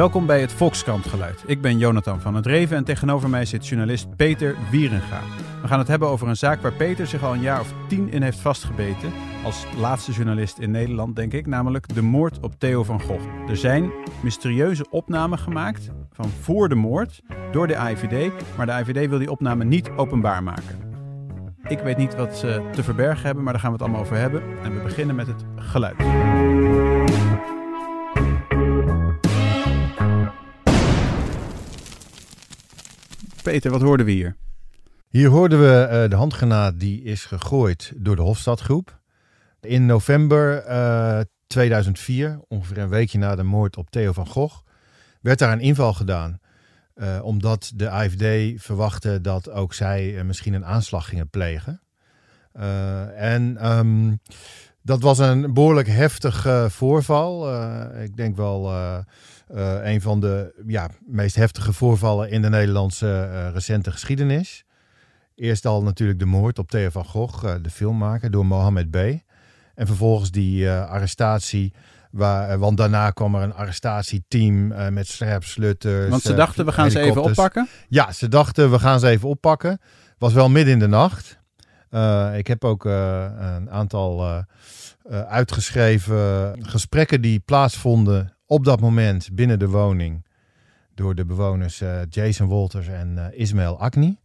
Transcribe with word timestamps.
Welkom 0.00 0.26
bij 0.26 0.40
het 0.40 0.52
Volkskrant 0.52 1.06
Geluid. 1.06 1.42
Ik 1.46 1.60
ben 1.60 1.78
Jonathan 1.78 2.20
van 2.20 2.34
het 2.34 2.46
Reven 2.46 2.76
en 2.76 2.84
tegenover 2.84 3.30
mij 3.30 3.44
zit 3.44 3.66
journalist 3.66 4.16
Peter 4.16 4.56
Wierenga. 4.70 5.20
We 5.62 5.68
gaan 5.68 5.78
het 5.78 5.88
hebben 5.88 6.08
over 6.08 6.28
een 6.28 6.36
zaak 6.36 6.62
waar 6.62 6.72
Peter 6.72 7.06
zich 7.06 7.22
al 7.22 7.32
een 7.32 7.40
jaar 7.40 7.60
of 7.60 7.72
tien 7.88 8.12
in 8.12 8.22
heeft 8.22 8.38
vastgebeten. 8.38 9.12
Als 9.44 9.66
laatste 9.76 10.12
journalist 10.12 10.58
in 10.58 10.70
Nederland, 10.70 11.16
denk 11.16 11.32
ik, 11.32 11.46
namelijk 11.46 11.94
de 11.94 12.02
moord 12.02 12.40
op 12.40 12.54
Theo 12.58 12.84
van 12.84 13.00
Gogh. 13.00 13.24
Er 13.48 13.56
zijn 13.56 13.90
mysterieuze 14.22 14.86
opnamen 14.90 15.38
gemaakt 15.38 15.90
van 16.12 16.28
voor 16.28 16.68
de 16.68 16.74
moord 16.74 17.22
door 17.52 17.66
de 17.66 17.76
AIVD, 17.76 18.32
maar 18.56 18.66
de 18.66 18.72
AIVD 18.72 19.08
wil 19.08 19.18
die 19.18 19.30
opname 19.30 19.64
niet 19.64 19.90
openbaar 19.96 20.42
maken. 20.42 20.78
Ik 21.68 21.78
weet 21.78 21.96
niet 21.96 22.16
wat 22.16 22.36
ze 22.36 22.68
te 22.72 22.82
verbergen 22.82 23.24
hebben, 23.26 23.44
maar 23.44 23.52
daar 23.52 23.62
gaan 23.62 23.72
we 23.72 23.76
het 23.76 23.86
allemaal 23.86 24.04
over 24.06 24.16
hebben. 24.16 24.42
En 24.62 24.74
we 24.74 24.82
beginnen 24.82 25.16
met 25.16 25.26
het 25.26 25.44
geluid. 25.56 25.96
Peter, 33.42 33.70
wat 33.70 33.80
hoorden 33.80 34.06
we 34.06 34.12
hier? 34.12 34.36
Hier 35.08 35.28
hoorden 35.28 35.60
we 35.60 35.88
uh, 35.90 36.10
de 36.10 36.16
handgranaat 36.16 36.80
die 36.80 37.02
is 37.02 37.24
gegooid 37.24 37.92
door 37.96 38.16
de 38.16 38.22
Hofstadgroep. 38.22 39.00
In 39.60 39.86
november 39.86 40.66
uh, 40.68 41.18
eh, 41.18 41.26
2004, 41.46 42.40
ongeveer 42.48 42.78
een 42.78 42.88
weekje 42.88 43.18
na 43.18 43.34
de 43.34 43.42
moord 43.42 43.76
op 43.76 43.90
Theo 43.90 44.12
van 44.12 44.26
Gogh, 44.26 44.60
werd 45.20 45.38
daar 45.38 45.52
een 45.52 45.60
inval 45.60 45.92
gedaan. 45.92 46.38
Uh, 46.94 47.20
omdat 47.22 47.72
de 47.74 47.90
AFD 47.90 48.24
verwachtte 48.62 49.20
dat 49.20 49.50
ook 49.50 49.74
zij 49.74 50.24
misschien 50.24 50.54
een 50.54 50.66
aanslag 50.66 51.08
gingen 51.08 51.30
plegen. 51.30 51.80
en 53.16 53.70
um, 53.70 54.20
dat 54.82 55.00
was 55.00 55.18
een 55.18 55.54
behoorlijk 55.54 55.88
heftig 55.88 56.46
voorval. 56.68 57.54
ik 58.02 58.16
denk 58.16 58.36
wel 58.36 58.72
uh, 59.54 59.84
een 59.92 60.00
van 60.00 60.20
de 60.20 60.62
ja, 60.66 60.88
meest 61.06 61.36
heftige 61.36 61.72
voorvallen 61.72 62.30
in 62.30 62.42
de 62.42 62.48
Nederlandse 62.48 63.28
uh, 63.32 63.52
recente 63.52 63.90
geschiedenis. 63.90 64.64
Eerst 65.34 65.66
al 65.66 65.82
natuurlijk 65.82 66.18
de 66.18 66.24
moord 66.24 66.58
op 66.58 66.70
Theo 66.70 66.90
van 66.90 67.04
Gogh, 67.04 67.44
uh, 67.44 67.54
de 67.62 67.70
filmmaker, 67.70 68.30
door 68.30 68.46
Mohammed 68.46 68.90
B. 68.90 68.96
En 69.74 69.86
vervolgens 69.86 70.30
die 70.30 70.70
arrestatie. 70.70 71.72
Waar, 72.10 72.58
want 72.58 72.76
daarna 72.76 73.10
kwam 73.10 73.34
er 73.34 73.42
een 73.42 73.54
arrestatieteam 73.54 74.66
met 74.92 75.06
scherpslutters. 75.06 76.08
Want 76.08 76.22
ze 76.22 76.34
dachten, 76.34 76.64
we 76.64 76.72
gaan 76.72 76.90
ze 76.90 77.00
even 77.00 77.22
oppakken? 77.22 77.68
Ja, 77.88 78.12
ze 78.12 78.28
dachten, 78.28 78.70
we 78.70 78.78
gaan 78.78 79.00
ze 79.00 79.08
even 79.08 79.28
oppakken. 79.28 79.80
Was 80.18 80.32
wel 80.32 80.48
midden 80.48 80.72
in 80.72 80.78
de 80.78 80.86
nacht. 80.86 81.38
ik 82.36 82.46
heb 82.46 82.64
ook 82.64 82.84
een 82.84 83.70
aantal 83.70 84.44
uitgeschreven 85.08 86.56
gesprekken 86.62 87.20
die 87.20 87.40
plaatsvonden 87.40 88.34
op 88.50 88.64
dat 88.64 88.80
moment 88.80 89.28
binnen 89.32 89.58
de 89.58 89.68
woning 89.68 90.24
door 90.94 91.14
de 91.14 91.24
bewoners 91.24 91.80
uh, 91.80 92.00
Jason 92.08 92.46
Wolters 92.46 92.88
en 92.88 93.14
uh, 93.16 93.40
Ismail 93.40 93.80
Akni. 93.80 94.18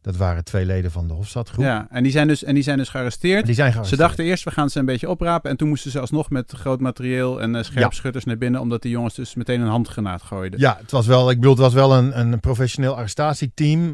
Dat 0.00 0.16
waren 0.16 0.44
twee 0.44 0.66
leden 0.66 0.90
van 0.90 1.08
de 1.08 1.14
Hofstadgroep. 1.14 1.64
Ja, 1.64 1.86
en 1.90 2.02
die 2.02 2.12
zijn 2.12 2.28
dus, 2.28 2.44
en 2.44 2.54
die 2.54 2.62
zijn 2.62 2.78
dus 2.78 2.88
gearresteerd. 2.88 3.46
Die 3.46 3.54
zijn 3.54 3.70
gearresteerd. 3.70 4.00
Ze 4.00 4.06
dachten 4.06 4.24
eerst, 4.24 4.44
we 4.44 4.50
gaan 4.50 4.70
ze 4.70 4.78
een 4.78 4.84
beetje 4.84 5.08
oprapen. 5.08 5.50
En 5.50 5.56
toen 5.56 5.68
moesten 5.68 5.90
ze 5.90 6.00
alsnog 6.00 6.30
met 6.30 6.52
groot 6.52 6.80
materieel 6.80 7.40
en 7.40 7.54
uh, 7.54 7.62
scherpschutters 7.62 8.24
naar 8.24 8.38
binnen. 8.38 8.60
Omdat 8.60 8.82
die 8.82 8.90
jongens 8.90 9.14
dus 9.14 9.34
meteen 9.34 9.60
een 9.60 9.68
handgranaat 9.68 10.22
gooiden. 10.22 10.60
Ja, 10.60 10.76
het 10.80 10.90
was 10.90 11.06
wel, 11.06 11.30
ik 11.30 11.36
bedoel, 11.36 11.52
het 11.52 11.62
was 11.62 11.74
wel 11.74 11.94
een, 11.94 12.18
een 12.18 12.40
professioneel 12.40 12.96
arrestatieteam. 12.96 13.90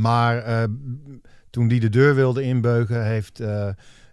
maar 0.00 0.68
toen 1.50 1.68
die 1.68 1.80
de 1.80 1.88
deur 1.88 2.14
wilde 2.14 2.42
inbeuken, 2.42 3.04
heeft 3.04 3.42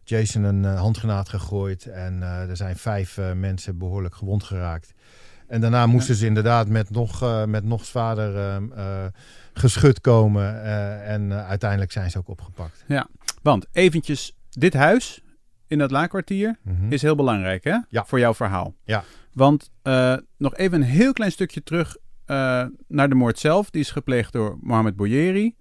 Jason 0.03 0.43
een 0.43 0.63
handgranaat 0.63 1.29
gegooid. 1.29 1.85
En 1.85 2.21
er 2.21 2.57
zijn 2.57 2.75
vijf 2.75 3.19
mensen 3.35 3.77
behoorlijk 3.77 4.15
gewond 4.15 4.43
geraakt. 4.43 4.93
En 5.47 5.61
daarna 5.61 5.85
moesten 5.85 6.15
ze 6.15 6.25
inderdaad 6.25 6.67
met 6.67 6.89
nog, 6.89 7.23
uh, 7.23 7.45
met 7.45 7.63
nog 7.63 7.85
zwaarder 7.85 8.59
uh, 8.77 9.05
geschut 9.53 10.01
komen. 10.01 10.63
En 11.03 11.33
uiteindelijk 11.33 11.91
zijn 11.91 12.11
ze 12.11 12.17
ook 12.17 12.27
opgepakt. 12.27 12.83
Ja, 12.87 13.07
want 13.41 13.65
eventjes, 13.71 14.37
dit 14.49 14.73
huis 14.73 15.21
in 15.67 15.77
dat 15.77 15.91
laakkwartier 15.91 16.59
mm 16.63 16.91
is 16.91 17.01
heel 17.01 17.15
belangrijk 17.15 17.63
hè? 17.63 17.77
Ja. 17.89 18.05
voor 18.05 18.19
jouw 18.19 18.33
verhaal. 18.33 18.75
Ja. 18.83 19.03
Want 19.33 19.71
nog 20.37 20.55
even 20.55 20.81
een 20.81 20.87
heel 20.87 21.13
klein 21.13 21.31
stukje 21.31 21.63
terug 21.63 21.97
naar 22.87 23.09
de 23.09 23.15
moord 23.15 23.39
zelf. 23.39 23.69
Die 23.69 23.81
is 23.81 23.91
gepleegd 23.91 24.33
door 24.33 24.57
Mohamed 24.61 24.95
Bouyeri 24.95 25.55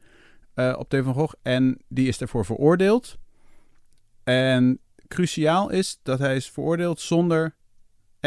op 0.54 0.88
Theo 0.88 1.02
van 1.02 1.14
Gogh. 1.14 1.34
En 1.42 1.78
die 1.88 2.08
is 2.08 2.20
ervoor 2.20 2.44
veroordeeld. 2.44 3.18
En 4.24 4.80
cruciaal 5.08 5.70
is 5.70 6.00
dat 6.02 6.18
hij 6.18 6.36
is 6.36 6.50
veroordeeld 6.50 7.00
zonder 7.00 7.54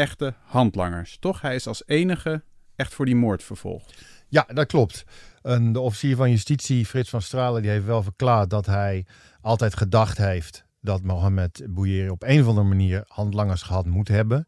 echte 0.00 0.34
handlangers, 0.44 1.16
toch? 1.18 1.40
Hij 1.40 1.54
is 1.54 1.66
als 1.66 1.82
enige 1.86 2.42
echt 2.76 2.94
voor 2.94 3.04
die 3.04 3.16
moord 3.16 3.42
vervolgd. 3.42 4.04
Ja, 4.28 4.46
dat 4.52 4.66
klopt. 4.66 5.04
En 5.42 5.72
de 5.72 5.80
officier 5.80 6.16
van 6.16 6.30
justitie, 6.30 6.86
Frits 6.86 7.10
van 7.10 7.22
Stralen, 7.22 7.62
die 7.62 7.70
heeft 7.70 7.84
wel 7.84 8.02
verklaard 8.02 8.50
dat 8.50 8.66
hij 8.66 9.06
altijd 9.40 9.76
gedacht 9.76 10.18
heeft 10.18 10.64
dat 10.80 11.02
Mohamed 11.02 11.66
Bouyeri 11.68 12.10
op 12.10 12.22
een 12.22 12.40
of 12.40 12.46
andere 12.46 12.66
manier 12.66 13.04
handlangers 13.06 13.62
gehad 13.62 13.86
moet 13.86 14.08
hebben. 14.08 14.46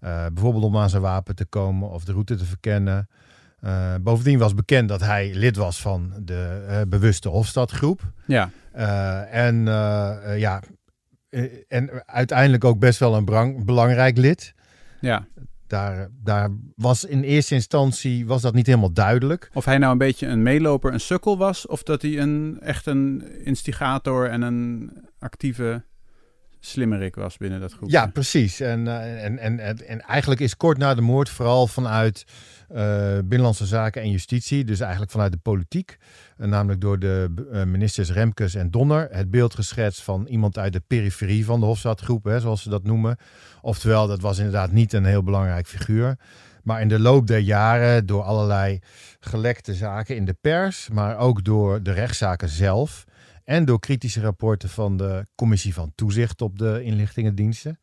Uh, 0.00 0.26
bijvoorbeeld 0.32 0.64
om 0.64 0.76
aan 0.76 0.90
zijn 0.90 1.02
wapen 1.02 1.34
te 1.34 1.44
komen 1.44 1.90
of 1.90 2.04
de 2.04 2.12
route 2.12 2.36
te 2.36 2.44
verkennen. 2.44 3.08
Uh, 3.60 3.94
bovendien 4.00 4.38
was 4.38 4.54
bekend 4.54 4.88
dat 4.88 5.00
hij 5.00 5.34
lid 5.34 5.56
was 5.56 5.80
van 5.80 6.12
de 6.22 6.66
uh, 6.68 6.80
bewuste 6.88 7.28
Hofstadgroep. 7.28 8.12
Ja. 8.26 8.50
en 9.30 9.64
ja, 10.38 10.62
en 11.68 12.06
uiteindelijk 12.06 12.64
ook 12.64 12.78
best 12.78 12.98
wel 12.98 13.16
een 13.16 13.64
belangrijk 13.64 14.16
lid. 14.16 14.54
Ja. 15.02 15.26
Daar, 15.66 16.08
daar 16.22 16.50
was 16.76 17.04
in 17.04 17.22
eerste 17.22 17.54
instantie 17.54 18.26
was 18.26 18.42
dat 18.42 18.54
niet 18.54 18.66
helemaal 18.66 18.92
duidelijk. 18.92 19.50
Of 19.52 19.64
hij 19.64 19.78
nou 19.78 19.92
een 19.92 19.98
beetje 19.98 20.26
een 20.26 20.42
meeloper, 20.42 20.92
een 20.92 21.00
sukkel 21.00 21.38
was, 21.38 21.66
of 21.66 21.82
dat 21.82 22.02
hij 22.02 22.18
een, 22.18 22.58
echt 22.60 22.86
een 22.86 23.32
instigator 23.44 24.28
en 24.28 24.42
een 24.42 24.92
actieve 25.18 25.82
slimmerik 26.64 27.14
was 27.14 27.36
binnen 27.36 27.60
dat 27.60 27.72
groep. 27.72 27.90
Ja, 27.90 28.06
precies. 28.06 28.60
En, 28.60 28.86
uh, 28.86 29.24
en, 29.24 29.38
en, 29.38 29.58
en, 29.58 29.86
en, 29.86 30.00
eigenlijk 30.00 30.40
is 30.40 30.56
kort 30.56 30.78
na 30.78 30.94
de 30.94 31.00
moord 31.00 31.28
vooral 31.28 31.66
vanuit 31.66 32.24
uh, 32.72 32.78
Binnenlandse 33.14 33.66
Zaken 33.66 34.02
en 34.02 34.10
Justitie, 34.10 34.64
dus 34.64 34.80
eigenlijk 34.80 35.10
vanuit 35.10 35.32
de 35.32 35.38
politiek, 35.38 35.96
uh, 36.38 36.46
namelijk 36.46 36.80
door 36.80 36.98
de 36.98 37.30
ministers 37.66 38.10
Remkes 38.10 38.54
en 38.54 38.70
Donner, 38.70 39.08
het 39.10 39.30
beeld 39.30 39.54
geschetst 39.54 40.02
van 40.02 40.26
iemand 40.26 40.58
uit 40.58 40.72
de 40.72 40.82
periferie 40.86 41.44
van 41.44 41.60
de 41.60 41.66
Hofstadgroep, 41.66 42.24
hè, 42.24 42.40
zoals 42.40 42.62
ze 42.62 42.68
dat 42.68 42.84
noemen. 42.84 43.16
Oftewel, 43.60 44.06
dat 44.06 44.20
was 44.20 44.38
inderdaad 44.38 44.72
niet 44.72 44.92
een 44.92 45.04
heel 45.04 45.22
belangrijk 45.22 45.66
figuur. 45.66 46.16
Maar 46.62 46.80
in 46.80 46.88
de 46.88 46.98
loop 46.98 47.26
der 47.26 47.38
jaren, 47.38 48.06
door 48.06 48.22
allerlei 48.22 48.78
gelekte 49.20 49.74
zaken 49.74 50.16
in 50.16 50.24
de 50.24 50.36
pers, 50.40 50.88
maar 50.92 51.18
ook 51.18 51.44
door 51.44 51.82
de 51.82 51.92
rechtszaken 51.92 52.48
zelf, 52.48 53.04
en 53.44 53.64
door 53.64 53.78
kritische 53.78 54.20
rapporten 54.20 54.68
van 54.68 54.96
de 54.96 55.26
Commissie 55.34 55.74
van 55.74 55.92
Toezicht 55.94 56.42
op 56.42 56.58
de 56.58 56.82
inlichtingendiensten. 56.82 57.78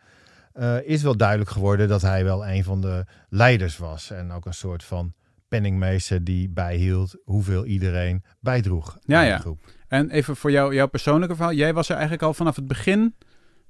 Uh, 0.53 0.87
is 0.87 1.01
wel 1.01 1.17
duidelijk 1.17 1.49
geworden 1.49 1.87
dat 1.87 2.01
hij 2.01 2.23
wel 2.23 2.47
een 2.47 2.63
van 2.63 2.81
de 2.81 3.05
leiders 3.29 3.77
was. 3.77 4.11
En 4.11 4.31
ook 4.31 4.45
een 4.45 4.53
soort 4.53 4.83
van 4.83 5.13
penningmeester 5.47 6.23
die 6.23 6.49
bijhield 6.49 7.15
hoeveel 7.23 7.65
iedereen 7.65 8.23
bijdroeg 8.39 8.97
ja, 9.05 9.21
ja. 9.21 9.37
groep. 9.37 9.59
En 9.87 10.09
even 10.09 10.35
voor 10.35 10.51
jou, 10.51 10.73
jouw 10.73 10.87
persoonlijke 10.87 11.35
verhaal. 11.35 11.53
Jij 11.53 11.73
was 11.73 11.87
er 11.87 11.93
eigenlijk 11.93 12.23
al 12.23 12.33
vanaf 12.33 12.55
het 12.55 12.67
begin. 12.67 13.15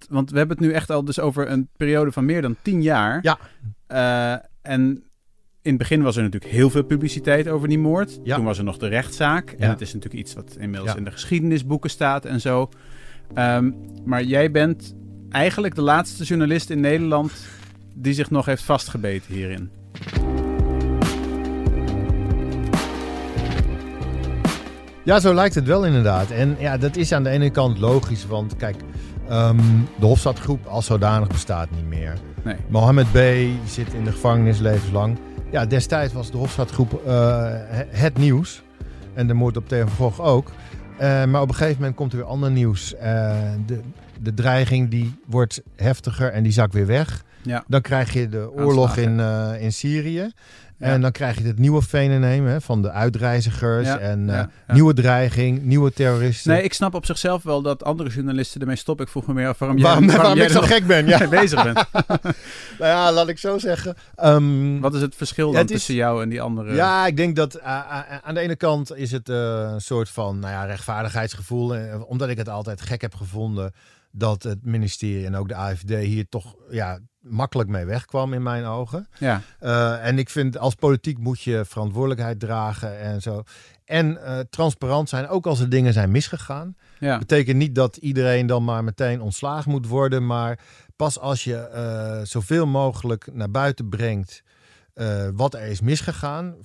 Want 0.10 0.32
we 0.32 0.38
hebben 0.38 0.58
het 0.58 0.66
nu 0.66 0.74
echt 0.74 0.90
al 0.90 1.06
dus 1.06 1.20
over 1.20 1.50
een 1.50 1.70
periode 1.78 2.12
van 2.12 2.26
meer 2.26 2.42
dan 2.42 2.56
tien 2.62 2.82
jaar. 2.82 3.20
Ja. 3.22 3.40
Uh, 3.88 4.46
en 4.62 5.09
in 5.70 5.76
het 5.76 5.88
begin 5.88 6.04
was 6.04 6.16
er 6.16 6.24
natuurlijk 6.24 6.52
heel 6.52 6.70
veel 6.70 6.84
publiciteit 6.84 7.48
over 7.48 7.68
die 7.68 7.80
moord. 7.80 8.26
Toen 8.26 8.44
was 8.44 8.58
er 8.58 8.64
nog 8.64 8.78
de 8.78 8.88
rechtszaak. 8.88 9.52
En 9.52 9.70
het 9.70 9.82
is 9.82 9.94
natuurlijk 9.94 10.24
iets 10.24 10.34
wat 10.34 10.56
inmiddels 10.60 10.96
in 10.96 11.04
de 11.04 11.12
geschiedenisboeken 11.12 11.90
staat 11.90 12.26
en 12.26 12.42
zo. 12.42 12.70
Um, 13.36 13.76
maar 14.06 14.24
jij 14.24 14.52
bent 14.52 14.96
eigenlijk 15.30 15.76
de 15.76 15.82
laatste 15.82 16.24
journalist 16.24 16.70
in 16.70 16.80
Nederland 16.80 17.32
die 17.96 18.14
zich 18.14 18.30
nog 18.30 18.46
heeft 18.46 18.64
vastgebeten 18.64 19.34
hierin. 19.34 19.70
Ja, 25.04 25.20
zo 25.20 25.34
lijkt 25.34 25.56
het 25.56 25.66
wel 25.66 25.86
inderdaad. 25.86 26.32
En 26.32 26.56
ja, 26.60 26.78
dat 26.78 26.96
is 26.96 27.12
aan 27.12 27.24
de 27.24 27.30
ene 27.30 27.50
kant 27.50 27.78
logisch, 27.78 28.26
want 28.26 28.56
kijk, 28.56 28.76
um, 29.32 29.88
de 30.00 30.06
Hofstadgroep 30.06 30.66
als 30.66 30.86
zodanig 30.86 31.28
bestaat 31.28 31.72
niet 31.72 31.88
meer. 31.88 32.14
Nee. 32.44 32.56
Mohammed 32.68 33.12
B. 33.12 33.18
zit 33.66 33.94
in 33.94 34.04
de 34.04 34.12
gevangenis 34.12 34.60
levenslang. 34.60 35.18
Ja, 35.52 35.66
destijds 35.66 36.14
was 36.14 36.32
de 36.32 36.38
Hofstadgroep 36.38 37.02
uh, 37.08 37.48
het 37.90 38.18
nieuws. 38.18 38.64
En 39.14 39.28
de 39.28 39.34
moord 39.34 39.58
op 39.58 39.68
Theo 39.68 39.86
van 39.88 39.96
Gogh 39.96 40.20
ook. 40.20 40.52
Uh, 41.02 41.26
maar 41.26 41.42
op 41.42 41.50
een 41.50 41.56
gegeven 41.56 41.78
moment 41.78 41.96
komt 41.96 42.12
er 42.12 42.18
weer 42.18 42.28
ander 42.28 42.52
nieuws. 42.52 42.94
Uh, 42.94 43.02
de, 43.66 43.80
de 44.22 44.34
dreiging 44.34 44.90
die 44.90 45.20
wordt 45.26 45.62
heftiger 45.76 46.32
en 46.32 46.44
die 46.44 46.52
zakt 46.52 46.74
weer 46.74 46.86
weg. 46.86 47.24
Ja. 47.42 47.64
Dan 47.68 47.82
krijg 47.82 48.14
je 48.14 48.30
de 48.30 48.52
oorlog 48.52 48.98
in, 48.98 49.20
eh, 49.20 49.52
in 49.60 49.74
Syrië. 49.74 50.32
En 50.80 51.02
dan 51.02 51.12
krijg 51.12 51.38
je 51.38 51.44
het 51.44 51.60
nieuwe 51.60 51.82
fenomeen 51.82 52.44
hè, 52.44 52.62
van 52.62 52.82
de 52.82 52.92
uitreizigers 52.92 53.88
en 53.88 54.30
eh, 54.30 54.46
nieuwe 54.68 54.94
dreiging, 54.94 55.62
nieuwe 55.64 55.94
terroristen. 55.94 56.52
Nee, 56.52 56.64
ik 56.64 56.74
snap 56.74 56.94
op 56.94 57.06
zichzelf 57.06 57.44
wel 57.44 57.62
dat 57.62 57.84
andere 57.84 58.10
journalisten 58.10 58.62
ermee 58.62 58.76
stoppen. 58.76 59.06
Ik 59.06 59.12
vroeg 59.12 59.28
me 59.28 59.34
meer 59.34 59.48
af 59.48 59.60
waarom, 59.60 59.80
waarom, 59.82 60.06
jij, 60.06 60.16
waarom 60.18 60.36
jij 60.38 60.46
ik 60.46 60.52
zo 60.52 60.62
gek 60.62 60.88
ben. 60.88 61.08
Ja. 61.08 61.28
bezig 61.40 61.64
bent. 61.64 61.76
nou 62.80 62.92
ja, 62.92 63.12
laat 63.12 63.28
ik 63.28 63.38
zo 63.38 63.58
zeggen. 63.58 63.96
Ehm, 64.16 64.80
Wat 64.80 64.96
is 64.96 65.02
het 65.02 65.16
verschil 65.16 65.52
dan 65.52 65.64
is- 65.64 65.72
tussen 65.72 65.96
jou 65.96 66.24
en 66.24 66.30
die 66.30 66.42
andere? 66.42 66.74
Ja, 66.76 67.08
ik 67.08 67.18
denk 67.18 67.36
dat 67.36 67.56
eh, 67.56 67.78
eh, 67.78 68.18
aan 68.22 68.34
de 68.34 68.40
ene 68.40 68.56
kant 68.56 68.96
is 68.96 69.12
het 69.12 69.30
een 69.30 69.82
soort 69.82 70.10
van 70.10 70.40
nou 70.40 70.54
ja, 70.54 70.64
rechtvaardigheidsgevoel. 70.66 71.76
omdat 72.08 72.30
ik 72.30 72.38
het 72.38 72.50
altijd 72.50 72.82
gek 72.82 73.02
heb 73.02 73.16
gevonden 73.16 73.72
dat 74.12 74.44
het 74.44 74.66
ministerie 74.66 75.26
en 75.26 75.36
ook 75.36 75.48
de 75.48 75.56
AFD 75.56 75.90
hier 75.90 76.30
toch 76.30 76.56
ja, 76.70 77.00
makkelijk 77.20 77.70
mee 77.70 77.86
wegkwam 77.86 78.34
in 78.34 78.44
mijn 78.44 78.66
ogen. 78.66 79.08
ja. 79.18 79.42
Eh, 79.60 80.06
en 80.06 80.18
ik 80.18 80.30
vind 80.30 80.58
als 80.58 80.76
politiek 80.76 81.18
moet 81.18 81.42
je 81.42 81.66
verantwoordelijkheid 81.66 82.40
dragen 82.40 83.00
en 83.00 83.22
zo. 83.22 83.44
En 83.86 84.24
eh, 84.24 84.40
transparant 84.50 85.10
zijn, 85.10 85.28
ook 85.28 85.46
als 85.48 85.60
er 85.60 85.70
dingen 85.70 85.94
zijn 85.94 86.12
misgegaan. 86.12 86.76
ja. 87.00 87.18
Betekent 87.18 87.58
niet 87.58 87.76
dat 87.76 87.98
iedereen 87.98 88.48
dan 88.48 88.64
maar 88.64 88.84
meteen 88.84 89.22
ontslagen 89.22 89.72
moet 89.72 89.88
worden. 89.88 90.26
Maar 90.26 90.60
pas 90.96 91.20
als 91.20 91.44
je 91.44 91.56
eh, 91.58 92.20
zoveel 92.24 92.66
mogelijk 92.68 93.30
naar 93.34 93.52
buiten 93.52 93.90
brengt 93.90 94.44
wat 95.34 95.54
er 95.54 95.62
is 95.62 95.82
misgegaan. 95.82 96.56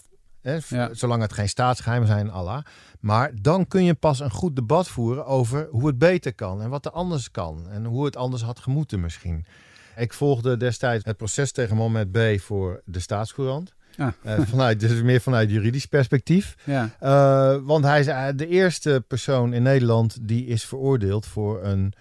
Hè, 0.40 0.58
Ja. 0.68 0.94
Zolang 0.94 1.22
het 1.22 1.32
geen 1.32 1.48
staatsgeheimen 1.48 2.08
zijn, 2.08 2.30
Allah. 2.30 2.64
Maar 3.00 3.30
dan 3.40 3.66
kun 3.66 3.84
je 3.84 3.94
pas 3.94 4.20
een 4.20 4.30
goed 4.30 4.56
debat 4.56 4.88
voeren 4.88 5.26
over 5.26 5.68
hoe 5.70 5.86
het 5.86 5.98
beter 5.98 6.34
kan. 6.34 6.62
En 6.62 6.70
wat 6.70 6.84
er 6.84 6.90
anders 6.90 7.30
kan. 7.30 7.68
En 7.70 7.84
hoe 7.84 8.04
het 8.04 8.16
anders 8.16 8.42
had 8.42 8.58
gemoeten 8.58 9.00
misschien. 9.00 9.46
Ik 9.96 10.12
volgde 10.12 10.56
destijds 10.56 11.04
het 11.04 11.16
proces 11.16 11.52
tegen 11.52 11.76
Mohamed 11.76 12.12
B. 12.12 12.40
voor 12.40 12.82
de 12.84 12.98
Staatscourant. 12.98 13.74
Ah. 13.96 14.08
Eh, 14.22 14.40
vanuit, 14.40 14.80
dus 14.80 15.02
meer 15.02 15.20
vanuit 15.20 15.50
juridisch 15.50 15.86
perspectief. 15.86 16.54
ja. 16.64 16.90
Uh, 17.02 17.56
want 17.62 17.84
hij 17.84 18.00
is 18.00 18.06
uh, 18.06 18.26
de 18.36 18.48
eerste 18.48 19.04
persoon 19.08 19.52
in 19.52 19.62
Nederland 19.62 20.18
die 20.28 20.46
is 20.46 20.64
veroordeeld 20.64 21.26
voor 21.26 21.64
een 21.64 21.92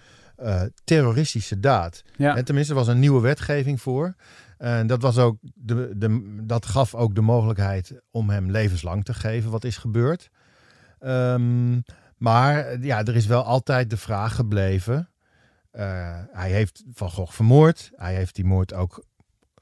uh, 0.42 0.62
terroristische 0.84 1.60
daad. 1.60 2.02
ja. 2.16 2.36
En 2.36 2.44
tenminste, 2.44 2.72
er 2.72 2.78
was 2.78 2.88
een 2.88 2.98
nieuwe 2.98 3.20
wetgeving 3.20 3.80
voor. 3.80 4.14
En 4.58 4.86
dat, 4.86 5.02
was 5.02 5.18
ook 5.18 5.38
de, 5.54 5.90
de, 5.96 6.40
dat 6.42 6.66
gaf 6.66 6.94
ook 6.94 7.14
de 7.14 7.20
mogelijkheid 7.20 8.00
om 8.10 8.30
hem 8.30 8.50
levenslang 8.50 9.04
te 9.04 9.14
geven, 9.14 9.50
wat 9.50 9.64
is 9.64 9.76
gebeurd. 9.76 10.30
Um, 11.00 11.82
maar 12.16 12.80
ja, 12.80 13.04
er 13.04 13.16
is 13.16 13.26
wel 13.26 13.42
altijd 13.42 13.90
de 13.90 13.96
vraag 13.96 14.34
gebleven. 14.34 15.08
Uh, 15.76 16.18
hij 16.32 16.50
heeft 16.50 16.84
Van 16.92 17.10
Gogh 17.10 17.32
vermoord. 17.32 17.90
Hij 17.94 18.14
heeft 18.14 18.34
die 18.34 18.44
moord 18.44 18.74
ook 18.74 19.04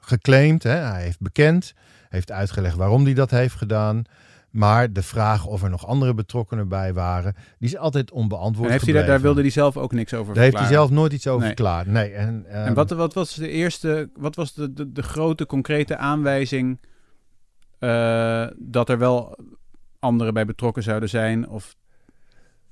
geclaimd. 0.01 0.63
Hè? 0.63 0.77
Hij 0.77 1.03
heeft 1.03 1.21
bekend. 1.21 1.75
Heeft 2.09 2.31
uitgelegd 2.31 2.77
waarom 2.77 3.05
hij 3.05 3.15
dat 3.15 3.31
heeft 3.31 3.55
gedaan. 3.55 4.05
Maar 4.51 4.93
de 4.93 5.03
vraag 5.03 5.47
of 5.47 5.63
er 5.63 5.71
nog 5.71 5.87
andere 5.87 6.15
betrokkenen 6.15 6.69
bij 6.69 6.93
waren, 6.95 7.35
die 7.59 7.69
is 7.69 7.77
altijd 7.77 8.11
onbeantwoord. 8.11 8.67
En 8.67 8.73
heeft 8.73 8.85
hij 8.85 8.95
daar, 8.95 9.07
daar 9.07 9.21
wilde 9.21 9.41
hij 9.41 9.51
zelf 9.51 9.77
ook 9.77 9.93
niks 9.93 10.15
over 10.15 10.35
Daar 10.35 10.43
heeft 10.43 10.59
hij 10.59 10.67
zelf 10.67 10.91
nooit 10.91 11.13
iets 11.13 11.27
over 11.27 11.41
Nee. 11.41 11.49
verklaard. 11.49 11.87
Nee. 11.87 12.13
En, 12.13 12.35
um, 12.35 12.45
En 12.45 12.75
wat, 12.75 12.91
wat 12.91 13.15
was 13.15 13.35
de 13.35 13.49
eerste, 13.49 14.11
wat 14.15 14.37
was 14.37 14.55
de, 14.55 14.73
de, 14.73 14.93
de 14.93 15.03
grote 15.03 15.47
concrete 15.47 15.97
aanwijzing 15.97 16.81
uh, 17.81 18.47
dat 18.59 18.89
er 18.89 18.99
wel 18.99 19.39
anderen 19.99 20.35
bij 20.35 20.45
betrokken 20.45 20.83
zouden 20.83 21.09
zijn? 21.09 21.49
Of 21.49 21.77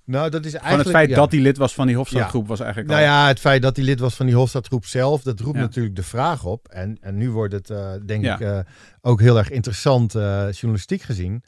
nou, 0.05 0.31
dat 0.31 0.44
is 0.44 0.52
eigenlijk... 0.55 0.82
het 0.82 0.97
feit 0.97 1.08
ja. 1.08 1.14
dat 1.17 1.32
hij 1.32 1.41
lid 1.41 1.56
was 1.56 1.75
van 1.75 1.87
die 1.87 1.97
Hofstadgroep 1.97 2.47
was 2.47 2.61
eigenlijk 2.61 2.91
Nou 2.91 3.02
al... 3.02 3.08
ja, 3.08 3.26
het 3.26 3.41
feit 3.41 3.62
dat 3.62 3.76
hij 3.76 3.85
lid 3.85 4.00
was 4.00 4.14
van 4.14 4.26
die 4.26 4.35
Hofstadgroep 4.35 4.85
zelf, 4.85 5.23
dat 5.23 5.41
roept 5.41 5.56
Ja. 5.56 5.62
natuurlijk 5.62 5.97
de 5.97 6.02
vraag 6.02 6.44
op. 6.44 6.69
En, 6.69 6.99
en 7.00 7.17
nu 7.17 7.31
wordt 7.31 7.52
het, 7.52 7.70
uh, 7.70 7.93
denk 8.06 8.25
ik, 8.25 8.41
uh, 8.41 8.58
ook 9.00 9.20
heel 9.20 9.38
erg 9.38 9.50
interessant 9.50 10.14
uh, 10.14 10.52
journalistiek 10.52 11.02
gezien. 11.02 11.43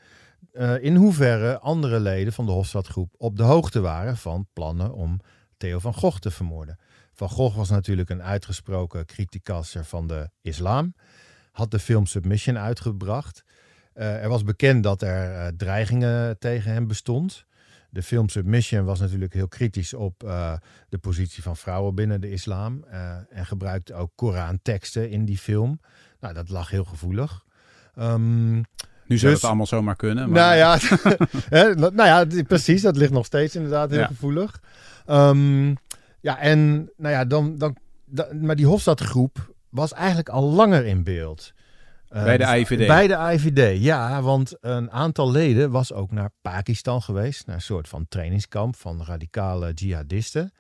In 0.81 0.97
hoeverre 0.97 1.59
andere 1.59 2.01
leden 2.01 2.33
van 2.33 2.47
de 2.47 2.53
Hofstadgroep 2.53 3.15
op 3.17 3.37
de 3.37 3.43
hoogte 3.43 3.81
waren 3.81 4.17
van 4.17 4.47
plannen 4.53 4.93
om 4.93 5.21
Theo 5.57 5.79
van 5.79 5.95
Gogh 5.95 6.19
te 6.19 6.31
vermoorden. 6.31 6.79
Van 7.13 7.29
Gogh 7.29 7.57
was 7.57 7.71
natuurlijk 7.71 8.11
een 8.11 8.23
uitgesproken 8.23 9.07
criticasser 9.07 9.85
van 9.85 10.07
de 10.07 10.31
islam. 10.43 10.95
Had 11.53 11.71
de 11.71 11.79
film 11.79 12.07
Submission 12.07 12.59
uitgebracht. 12.59 13.45
Er 13.95 14.29
was 14.29 14.45
bekend 14.45 14.83
dat 14.83 15.03
er 15.03 15.57
dreigingen 15.57 16.39
tegen 16.39 16.73
hem 16.73 16.87
bestond. 16.87 17.45
De 17.93 18.03
film 18.03 18.29
Submission 18.29 18.85
was 18.85 19.01
natuurlijk 19.01 19.33
heel 19.33 19.49
kritisch 19.49 19.95
op 19.95 20.23
uh, 20.25 20.53
de 20.89 20.99
positie 20.99 21.43
van 21.43 21.57
vrouwen 21.57 21.95
binnen 21.95 22.21
de 22.21 22.31
islam. 22.31 22.85
Uh, 22.93 23.17
en 23.31 23.47
gebruikte 23.47 23.95
ook 23.95 24.11
Koranteksten 24.15 25.11
in 25.11 25.25
die 25.25 25.39
film. 25.39 25.81
Nou, 26.21 26.35
dat 26.35 26.49
lag 26.49 26.71
heel 26.71 26.85
gevoelig. 26.85 27.45
Um, 27.99 28.55
nu 29.07 29.19
zou 29.19 29.33
dus- 29.33 29.33
het 29.33 29.45
allemaal 29.45 29.67
zomaar 29.67 29.97
kunnen. 29.97 30.31
Maar... 30.31 30.41
nou 30.41 30.57
ja, 30.57 30.79
hè, 31.59 31.75
nou 31.75 32.05
ja, 32.05 32.43
precies. 32.43 32.83
Dat 32.83 32.97
ligt 32.97 33.13
nog 33.13 33.27
steeds 33.27 33.57
inderdaad 33.57 33.91
heel 33.91 33.99
Ja. 33.99 34.07
gevoelig. 34.07 34.61
Um, 35.07 35.77
ja, 36.21 36.39
en 36.39 36.91
nou 36.97 37.15
ja, 37.15 37.25
dan, 37.25 37.59
dan, 37.59 37.77
dan- 38.05 38.45
maar 38.47 38.57
die 38.57 38.67
Hofstadgroep 38.67 39.55
was 39.69 39.93
eigenlijk 39.93 40.29
al 40.29 40.43
langer 40.43 40.85
in 40.87 41.05
beeld. 41.05 41.53
Uh, 42.15 42.23
Bij 42.23 42.33
de 42.33 42.39
dus- 42.39 42.47
AIVD. 42.47 42.87
Bij 42.87 43.07
de 43.07 43.17
AIVD, 43.17 43.83
ja. 43.83 44.23
Want 44.23 44.57
een 44.61 44.91
aantal 44.91 45.31
leden 45.31 45.71
was 45.71 45.93
ook 45.93 46.11
naar 46.11 46.31
Pakistan 46.41 47.03
geweest. 47.03 47.47
Naar 47.47 47.57
een 47.57 47.63
soort 47.63 47.89
van 47.89 48.07
trainingskamp 48.09 48.77
van 48.77 49.05
radicale 49.05 49.73
jihadisten. 49.73 50.53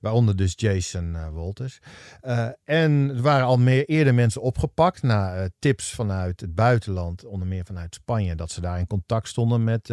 Waaronder 0.00 0.36
dus 0.36 0.52
Jason 0.56 1.12
uh, 1.14 1.28
Wolters. 1.28 1.78
Uh, 2.22 2.48
en 2.64 3.12
er 3.14 3.22
waren 3.22 3.46
al 3.46 3.58
meer 3.58 3.84
eerder 3.84 4.14
mensen 4.14 4.42
opgepakt 4.42 5.02
na 5.02 5.38
uh, 5.38 5.44
tips 5.58 5.90
vanuit 5.90 6.40
het 6.40 6.54
buitenland, 6.54 7.24
onder 7.24 7.48
meer 7.48 7.64
vanuit 7.64 7.94
Spanje, 7.94 8.34
dat 8.34 8.50
ze 8.50 8.60
daar 8.60 8.78
in 8.78 8.86
contact 8.86 9.28
stonden 9.28 9.64
met, 9.64 9.90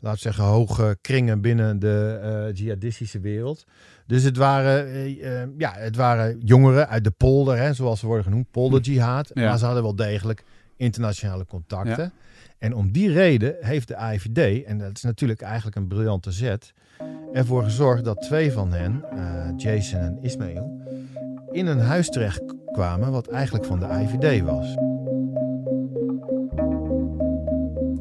we 0.00 0.16
zeggen, 0.16 0.44
hoge 0.44 0.98
kringen 1.00 1.40
binnen 1.40 1.78
de 1.78 2.20
uh, 2.48 2.56
jihadistische 2.56 3.20
wereld. 3.20 3.64
Dus 4.06 4.22
het 4.22 4.36
waren, 4.36 5.08
uh, 5.08 5.42
ja, 5.58 5.72
het 5.76 5.96
waren 5.96 6.40
jongeren 6.44 6.88
uit 6.88 7.04
de 7.04 7.10
polder, 7.10 7.56
hè, 7.56 7.72
zoals 7.72 8.00
ze 8.00 8.06
worden 8.06 8.24
genoemd, 8.24 8.50
polderjihad. 8.50 9.30
Ja. 9.34 9.48
Maar 9.48 9.58
ze 9.58 9.64
hadden 9.64 9.82
wel 9.82 9.96
degelijk 9.96 10.44
internationale 10.76 11.46
contacten. 11.46 12.04
Ja. 12.04 12.12
En 12.58 12.74
om 12.74 12.92
die 12.92 13.12
reden 13.12 13.56
heeft 13.60 13.88
de 13.88 13.96
AIVD, 13.96 14.64
en 14.64 14.78
dat 14.78 14.96
is 14.96 15.02
natuurlijk 15.02 15.40
eigenlijk 15.40 15.76
een 15.76 15.86
briljante 15.88 16.30
zet, 16.30 16.72
ervoor 17.32 17.62
gezorgd 17.62 18.04
dat 18.04 18.22
twee 18.22 18.52
van 18.52 18.72
hen, 18.72 19.04
uh, 19.14 19.48
Jason 19.56 20.00
en 20.00 20.18
Ismail, 20.22 20.80
in 21.52 21.66
een 21.66 21.80
huis 21.80 22.08
terecht 22.08 22.42
kwamen 22.72 23.10
wat 23.10 23.28
eigenlijk 23.28 23.64
van 23.64 23.78
de 23.78 23.86
AIVD 23.86 24.42
was. 24.42 24.76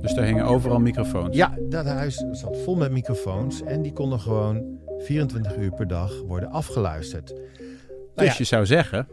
Dus 0.05 0.13
daar 0.13 0.25
hingen 0.25 0.45
overal 0.45 0.79
microfoons. 0.79 1.35
Ja, 1.35 1.57
dat 1.69 1.85
huis 1.85 2.23
zat 2.31 2.57
vol 2.57 2.75
met 2.75 2.91
microfoons 2.91 3.61
en 3.61 3.81
die 3.81 3.93
konden 3.93 4.19
gewoon 4.19 4.79
24 4.99 5.57
uur 5.57 5.71
per 5.71 5.87
dag 5.87 6.21
worden 6.21 6.49
afgeluisterd. 6.51 7.27
Dus 7.27 7.37
Nou 8.15 8.27
ja. 8.27 8.33
je 8.37 8.43
zou 8.43 8.65
zeggen, 8.65 9.07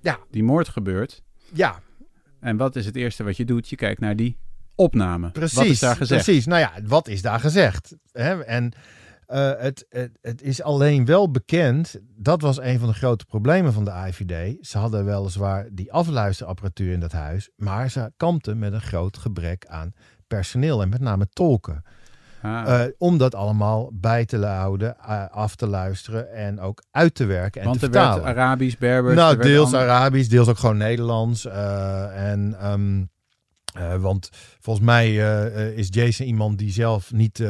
Ja. 0.00 0.18
die 0.30 0.42
moord 0.42 0.68
gebeurt. 0.68 1.22
Ja, 1.52 1.80
En 2.40 2.56
wat 2.56 2.76
is 2.76 2.86
het 2.86 2.96
eerste 2.96 3.24
wat 3.24 3.36
je 3.36 3.44
doet? 3.44 3.68
Je 3.68 3.76
kijkt 3.76 4.00
naar 4.00 4.16
die 4.16 4.36
opname. 4.74 5.30
precies. 5.30 5.56
Wat 5.56 5.66
is 5.66 5.78
daar 5.80 5.96
gezegd? 5.96 6.24
Precies, 6.24 6.46
nou 6.46 6.60
ja, 6.60 6.72
wat 6.86 7.08
is 7.08 7.22
daar 7.22 7.40
gezegd? 7.40 7.96
Hè? 8.12 8.42
En 8.44 8.72
eh, 9.26 9.52
het, 9.56 9.86
het, 9.88 10.18
het 10.20 10.42
is 10.42 10.62
alleen 10.62 11.04
wel 11.04 11.30
bekend, 11.30 12.00
dat 12.16 12.40
was 12.40 12.58
een 12.60 12.78
van 12.78 12.88
de 12.88 12.94
grote 12.94 13.24
problemen 13.24 13.72
van 13.72 13.84
de 13.84 13.90
AIVD. 13.90 14.66
Ze 14.66 14.78
hadden 14.78 15.04
weliswaar 15.04 15.68
die 15.72 15.92
afluisterapparatuur 15.92 16.92
in 16.92 17.00
dat 17.00 17.12
huis, 17.12 17.50
maar 17.56 17.90
ze 17.90 18.12
kampten 18.16 18.58
met 18.58 18.72
een 18.72 18.80
groot 18.80 19.16
gebrek 19.16 19.66
aan 19.66 19.92
personeel 20.34 20.82
en 20.82 20.88
met 20.88 21.00
name 21.00 21.26
tolken. 21.32 21.82
Ah, 22.42 22.82
Eh, 22.82 22.90
om 22.98 23.18
dat 23.18 23.34
allemaal 23.34 23.90
bij 23.92 24.24
te 24.24 24.38
houden, 24.46 24.96
eh, 24.98 25.24
af 25.30 25.54
te 25.56 25.66
luisteren 25.66 26.32
en 26.32 26.60
ook 26.60 26.82
uit 26.90 27.14
te 27.14 27.24
werken 27.24 27.60
en 27.60 27.66
want 27.66 27.78
te 27.78 27.86
er 27.86 27.92
werd 27.92 28.04
vertalen. 28.04 28.36
Arabisch, 28.36 28.78
Berbers. 28.78 29.14
nou, 29.14 29.36
deels 29.38 29.74
Arabisch, 29.74 30.28
deels 30.28 30.48
ook 30.48 30.58
gewoon 30.58 30.76
Nederlands. 30.76 31.44
eh, 31.46 32.30
en, 32.30 32.56
ehm, 32.60 33.04
eh, 33.74 34.00
want 34.00 34.28
volgens 34.60 34.86
mij 34.86 35.14
is 35.74 35.86
Jason 35.90 36.26
iemand 36.26 36.58
die 36.58 36.72
zelf 36.72 37.12
niet 37.12 37.42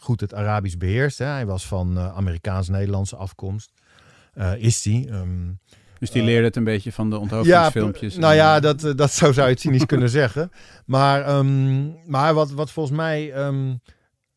goed 0.00 0.20
het 0.20 0.34
Arabisch 0.34 0.76
beheerst. 0.76 1.18
Hè? 1.18 1.26
Hij 1.26 1.46
was 1.46 1.66
van 1.66 1.98
Amerikaans-Nederlandse 1.98 3.16
afkomst. 3.16 3.70
Is 4.56 4.84
hij. 4.84 5.06
Ehm, 5.10 5.50
Dus 5.98 6.10
die 6.10 6.22
leerde 6.22 6.44
het 6.46 6.56
een 6.56 6.64
beetje 6.64 6.92
van 6.92 7.10
de 7.10 7.16
ja, 7.16 7.20
onthoofdingsfilmpjes. 7.22 8.16
nou 8.16 8.34
ja, 8.34 8.56
eh, 8.56 8.62
dat, 8.62 8.84
eh, 8.84 8.94
dat 8.94 9.12
zo 9.12 9.32
zou 9.32 9.46
je 9.46 9.52
het 9.52 9.60
cynisch 9.62 9.86
kunnen 9.86 10.10
zeggen. 10.20 10.50
Maar, 10.86 11.22
ehm, 11.22 12.10
maar 12.10 12.34
wat, 12.34 12.50
wat 12.50 12.70
volgens 12.70 12.96
mij, 12.96 13.32
ehm, 13.32 13.74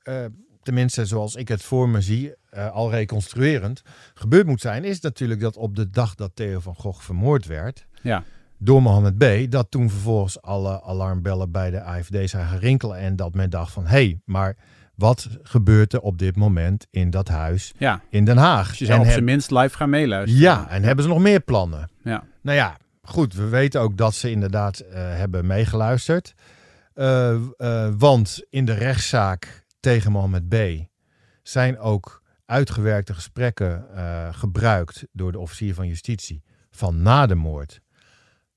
eh, 0.01 0.25
tenminste 0.63 1.05
zoals 1.05 1.35
ik 1.35 1.47
het 1.47 1.63
voor 1.63 1.89
me 1.89 2.01
zie, 2.01 2.33
eh, 2.49 2.71
al 2.71 2.91
reconstruerend, 2.91 3.81
gebeurd 4.13 4.45
moet 4.45 4.61
zijn, 4.61 4.83
is 4.83 4.99
natuurlijk 4.99 5.39
dat 5.39 5.57
op 5.57 5.75
de 5.75 5.89
dag 5.89 6.15
dat 6.15 6.31
Theo 6.33 6.59
van 6.59 6.75
Gogh 6.75 7.01
vermoord 7.03 7.45
werd, 7.45 7.85
Ja. 8.01 8.23
door 8.57 8.81
Mohammed 8.81 9.17
B., 9.17 9.51
dat 9.51 9.71
toen 9.71 9.89
vervolgens 9.89 10.41
alle 10.41 10.83
alarmbellen 10.83 11.51
bij 11.51 11.69
de 11.71 11.81
AFD 11.81 12.29
zijn 12.29 12.47
gaan 12.47 12.57
rinkelen 12.59 12.97
en 12.97 13.15
dat 13.15 13.33
men 13.35 13.49
dacht 13.49 13.71
van, 13.73 13.83
hé, 13.83 13.89
hey, 13.89 14.19
maar 14.25 14.55
wat 15.01 15.27
gebeurt 15.43 15.93
er 15.93 15.99
op 16.01 16.17
dit 16.17 16.35
moment 16.35 16.87
in 16.89 17.09
dat 17.09 17.27
huis 17.27 17.73
ja, 17.77 18.01
in 18.09 18.25
Den 18.25 18.37
Haag? 18.37 18.69
dus 18.69 18.77
je 18.77 18.85
zou 18.85 18.99
En 18.99 19.05
op 19.05 19.11
zijn 19.11 19.23
minst 19.23 19.51
live 19.51 19.75
gaan 19.75 19.89
meeluisteren. 19.89 20.41
ja, 20.41 20.69
en 20.69 20.83
hebben 20.83 21.03
ze 21.03 21.09
nog 21.09 21.19
meer 21.19 21.39
plannen? 21.39 21.89
Ja. 22.03 22.23
Nou 22.41 22.57
ja, 22.57 22.77
goed, 23.01 23.33
we 23.33 23.47
weten 23.47 23.81
ook 23.81 23.97
dat 23.97 24.13
ze 24.13 24.31
inderdaad 24.31 24.79
eh, 24.79 24.93
hebben 24.93 25.45
meegeluisterd. 25.45 26.33
Uh, 26.95 27.35
uh, 27.57 27.89
want 27.97 28.43
in 28.49 28.65
de 28.65 28.73
rechtszaak 28.73 29.65
tegen 29.79 30.11
Mohammed 30.11 30.49
B. 30.49 30.55
zijn 31.43 31.79
ook 31.79 32.21
uitgewerkte 32.45 33.13
gesprekken 33.13 33.85
gebruikt 34.31 35.05
door 35.11 35.31
de 35.31 35.39
officier 35.39 35.73
van 35.73 35.87
justitie 35.87 36.43
van 36.71 37.01
na 37.01 37.25
de 37.25 37.35
moord. 37.35 37.81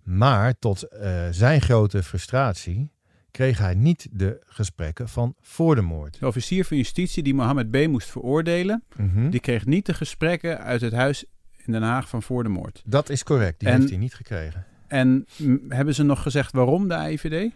Maar 0.02 0.58
tot 0.58 0.86
zijn 1.30 1.60
grote 1.60 2.02
frustratie 2.02 2.93
kreeg 3.34 3.58
hij 3.58 3.74
niet 3.74 4.08
de 4.12 4.40
gesprekken 4.46 5.08
van 5.08 5.34
voor 5.40 5.74
de 5.74 5.80
moord. 5.80 6.16
De 6.20 6.26
officier 6.26 6.64
van 6.64 6.76
justitie 6.76 7.22
die 7.22 7.34
Mohammed 7.34 7.70
B. 7.70 7.86
moest 7.88 8.10
veroordelen, 8.10 8.82
Mhm. 8.96 9.30
die 9.30 9.40
kreeg 9.40 9.66
niet 9.66 9.86
de 9.86 9.94
gesprekken 9.94 10.58
uit 10.60 10.80
het 10.80 10.92
huis 10.92 11.24
in 11.66 11.72
Den 11.72 11.82
Haag 11.82 12.08
van 12.08 12.22
voor 12.22 12.42
de 12.42 12.48
moord. 12.48 12.82
Dat 12.86 13.08
is 13.08 13.22
correct, 13.22 13.60
die 13.60 13.68
En- 13.68 13.76
heeft 13.78 13.88
hij 13.90 13.98
niet 13.98 14.14
gekregen. 14.14 14.64
En 14.86 15.26
hebben 15.68 15.94
ze 15.94 16.02
nog 16.02 16.22
gezegd 16.22 16.52
waarom 16.52 16.88
de 16.88 16.94
AIVD? 16.94 17.52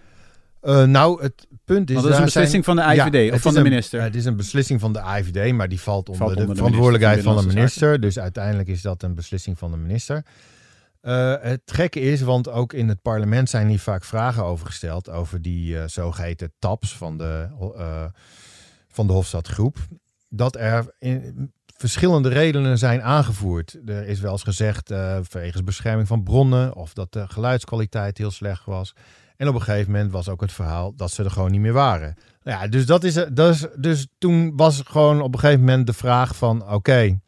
Eh, 0.61 0.85
nou, 0.85 1.23
het 1.23 1.47
punt 1.65 1.89
is... 1.91 1.95
Want 1.95 1.95
dat 1.95 1.97
is 1.97 2.05
een 2.05 2.13
zijn- 2.13 2.25
beslissing 2.25 2.65
van 2.65 2.77
de 2.77 2.83
Ja, 2.83 3.11
het 3.11 3.33
of 3.33 3.41
van 3.41 3.53
de 3.53 3.59
een- 3.59 3.65
minister. 3.65 4.03
Het 4.03 4.15
is 4.15 4.25
een 4.25 4.37
beslissing 4.37 4.81
van 4.81 4.93
de 4.93 5.01
AIVD, 5.01 5.53
maar 5.53 5.69
die 5.69 5.81
valt 5.81 6.09
onder, 6.09 6.17
Valt 6.27 6.31
de, 6.37 6.41
onder 6.41 6.55
de 6.55 6.61
verantwoordelijkheid 6.61 7.23
van 7.23 7.37
de 7.37 7.47
minister. 7.55 8.01
Dus 8.01 8.19
uiteindelijk 8.19 8.69
is 8.69 8.83
dat 8.83 9.03
een 9.03 9.15
beslissing 9.15 9.59
van 9.59 9.71
de 9.71 9.77
minister. 9.77 10.25
Eh, 11.09 11.35
het 11.41 11.63
gekke 11.65 12.01
is, 12.01 12.21
want 12.21 12.49
ook 12.49 12.73
in 12.73 12.89
het 12.89 13.03
parlement 13.03 13.51
zijn 13.51 13.69
hier 13.69 13.81
vaak 13.81 14.05
vragen 14.05 14.45
over 14.45 14.67
gesteld. 14.67 15.11
Over 15.11 15.43
die 15.43 15.79
eh, 15.79 15.89
zogeheten 15.89 16.53
TAPS 16.59 16.97
van 16.97 17.19
de, 17.19 17.49
eh, 17.77 18.05
van 18.89 19.07
de 19.07 19.13
Hofstadgroep. 19.13 19.79
Dat 20.29 20.57
er 20.57 20.95
in, 20.99 21.53
verschillende 21.77 22.29
redenen 22.29 22.79
zijn 22.79 23.03
aangevoerd. 23.03 23.79
Er 23.87 24.07
is 24.07 24.21
wel 24.21 24.33
eens 24.33 24.43
gezegd 24.43 24.93
wegens 25.31 25.65
bescherming 25.65 26.09
van 26.09 26.23
bronnen. 26.23 26.75
Of 26.75 26.93
dat 26.93 27.13
de 27.13 27.29
geluidskwaliteit 27.29 28.19
heel 28.19 28.31
slecht 28.31 28.65
was. 28.65 28.95
En 29.37 29.49
op 29.49 29.55
een 29.55 29.63
gegeven 29.63 29.93
moment 29.93 30.13
was 30.13 30.29
ook 30.29 30.41
het 30.41 30.53
verhaal 30.53 30.95
dat 30.95 31.11
ze 31.11 31.25
er 31.25 31.31
gewoon 31.31 31.51
niet 31.51 31.61
meer 31.61 31.73
waren. 31.73 32.15
Nou 32.43 32.61
Ja, 32.63 32.69
dus, 32.69 32.87
dat 32.87 33.05
is, 33.05 33.15
dat 33.15 33.55
is, 33.55 33.67
dus 33.77 34.07
toen 34.19 34.57
was 34.57 34.83
gewoon 34.85 35.21
op 35.21 35.35
een 35.35 35.41
gegeven 35.41 35.65
moment 35.65 35.87
de 35.87 35.93
vraag 35.93 36.37
van... 36.37 36.71
Oké, 36.73 37.21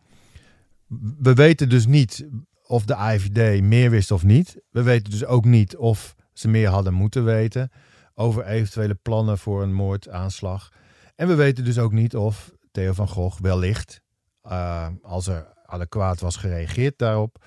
we 1.19 1.35
weten 1.35 1.69
dus 1.69 1.87
niet 1.87 2.27
of 2.71 2.85
de 2.85 2.95
AIVD 2.95 3.63
meer 3.63 3.91
wist 3.91 4.11
of 4.11 4.25
niet. 4.25 4.57
We 4.71 4.83
weten 4.83 5.11
dus 5.11 5.25
ook 5.25 5.45
niet 5.45 5.77
of 5.77 6.15
ze 6.33 6.49
meer 6.49 6.69
hadden 6.69 6.95
moeten 6.95 7.25
weten... 7.25 7.71
over 8.15 8.45
eventuele 8.47 8.95
plannen 8.95 9.39
voor 9.39 9.63
een 9.63 9.73
moordaanslag. 9.75 10.69
En 11.17 11.29
we 11.29 11.35
weten 11.35 11.65
dus 11.65 11.79
ook 11.79 11.93
niet 11.93 12.17
of 12.17 12.53
Theo 12.71 12.93
van 12.93 13.09
Gogh 13.09 13.41
wellicht... 13.41 14.01
eh, 14.43 14.87
als 15.03 15.27
er 15.27 15.47
adequaat 15.67 16.21
was 16.21 16.37
gereageerd 16.37 16.99
daarop... 16.99 17.45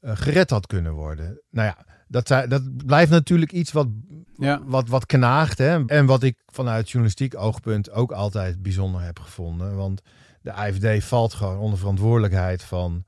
eh, 0.00 0.10
gered 0.14 0.50
had 0.50 0.66
kunnen 0.66 0.92
worden. 0.92 1.40
Nou 1.50 1.66
ja, 1.68 1.84
dat, 2.08 2.26
dat 2.50 2.86
blijft 2.86 3.10
natuurlijk 3.10 3.52
iets 3.52 3.72
wat 3.72 3.88
Ja. 4.38 4.60
wat, 4.64 4.88
wat 4.88 5.06
knaagt. 5.06 5.58
Hè? 5.58 5.84
En 5.86 6.06
wat 6.06 6.22
ik 6.22 6.38
vanuit 6.46 6.86
journalistiek 6.90 7.36
oogpunt 7.36 7.90
ook 7.90 8.12
altijd 8.12 8.62
bijzonder 8.62 9.00
heb 9.00 9.18
gevonden. 9.18 9.76
Want 9.76 10.00
de 10.40 10.52
AFD 10.52 11.04
valt 11.04 11.34
gewoon 11.34 11.58
onder 11.58 11.78
verantwoordelijkheid 11.78 12.62
van 12.62 13.04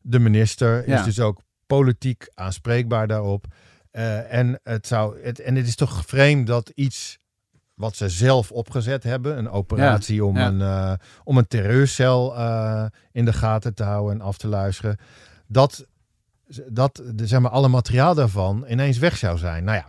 de 0.00 0.18
minister. 0.18 0.88
Ja. 0.88 0.98
Is 0.98 1.04
dus 1.04 1.20
ook 1.20 1.40
politiek 1.66 2.28
aanspreekbaar 2.34 3.06
daarop. 3.06 3.46
Eh, 3.90 4.32
en, 4.32 4.60
het 4.62 4.86
zou, 4.86 5.22
het, 5.22 5.40
en 5.40 5.56
het 5.56 5.66
is 5.66 5.74
toch 5.74 6.06
vreemd 6.06 6.46
dat 6.46 6.72
iets 6.74 7.18
wat 7.74 7.96
ze 7.96 8.08
zelf 8.08 8.52
opgezet 8.52 9.02
hebben, 9.02 9.38
een 9.38 9.50
operatie 9.50 10.24
om, 10.24 10.36
ja. 10.36 10.46
Een, 10.46 10.60
eh, 10.60 10.92
om 11.24 11.38
een 11.38 11.46
terreurcel 11.46 12.36
eh, 12.36 12.84
in 13.12 13.24
de 13.24 13.32
gaten 13.32 13.74
te 13.74 13.82
houden 13.82 14.14
en 14.14 14.26
af 14.26 14.38
te 14.38 14.48
luisteren, 14.48 14.98
dat, 15.46 15.86
dat 16.68 17.02
de, 17.14 17.26
zeg 17.26 17.40
maar, 17.40 17.50
alle 17.50 17.68
materiaal 17.68 18.14
daarvan 18.14 18.64
ineens 18.68 18.98
weg 18.98 19.16
zou 19.16 19.38
zijn. 19.38 19.64
Nou 19.64 19.76
ja, 19.76 19.88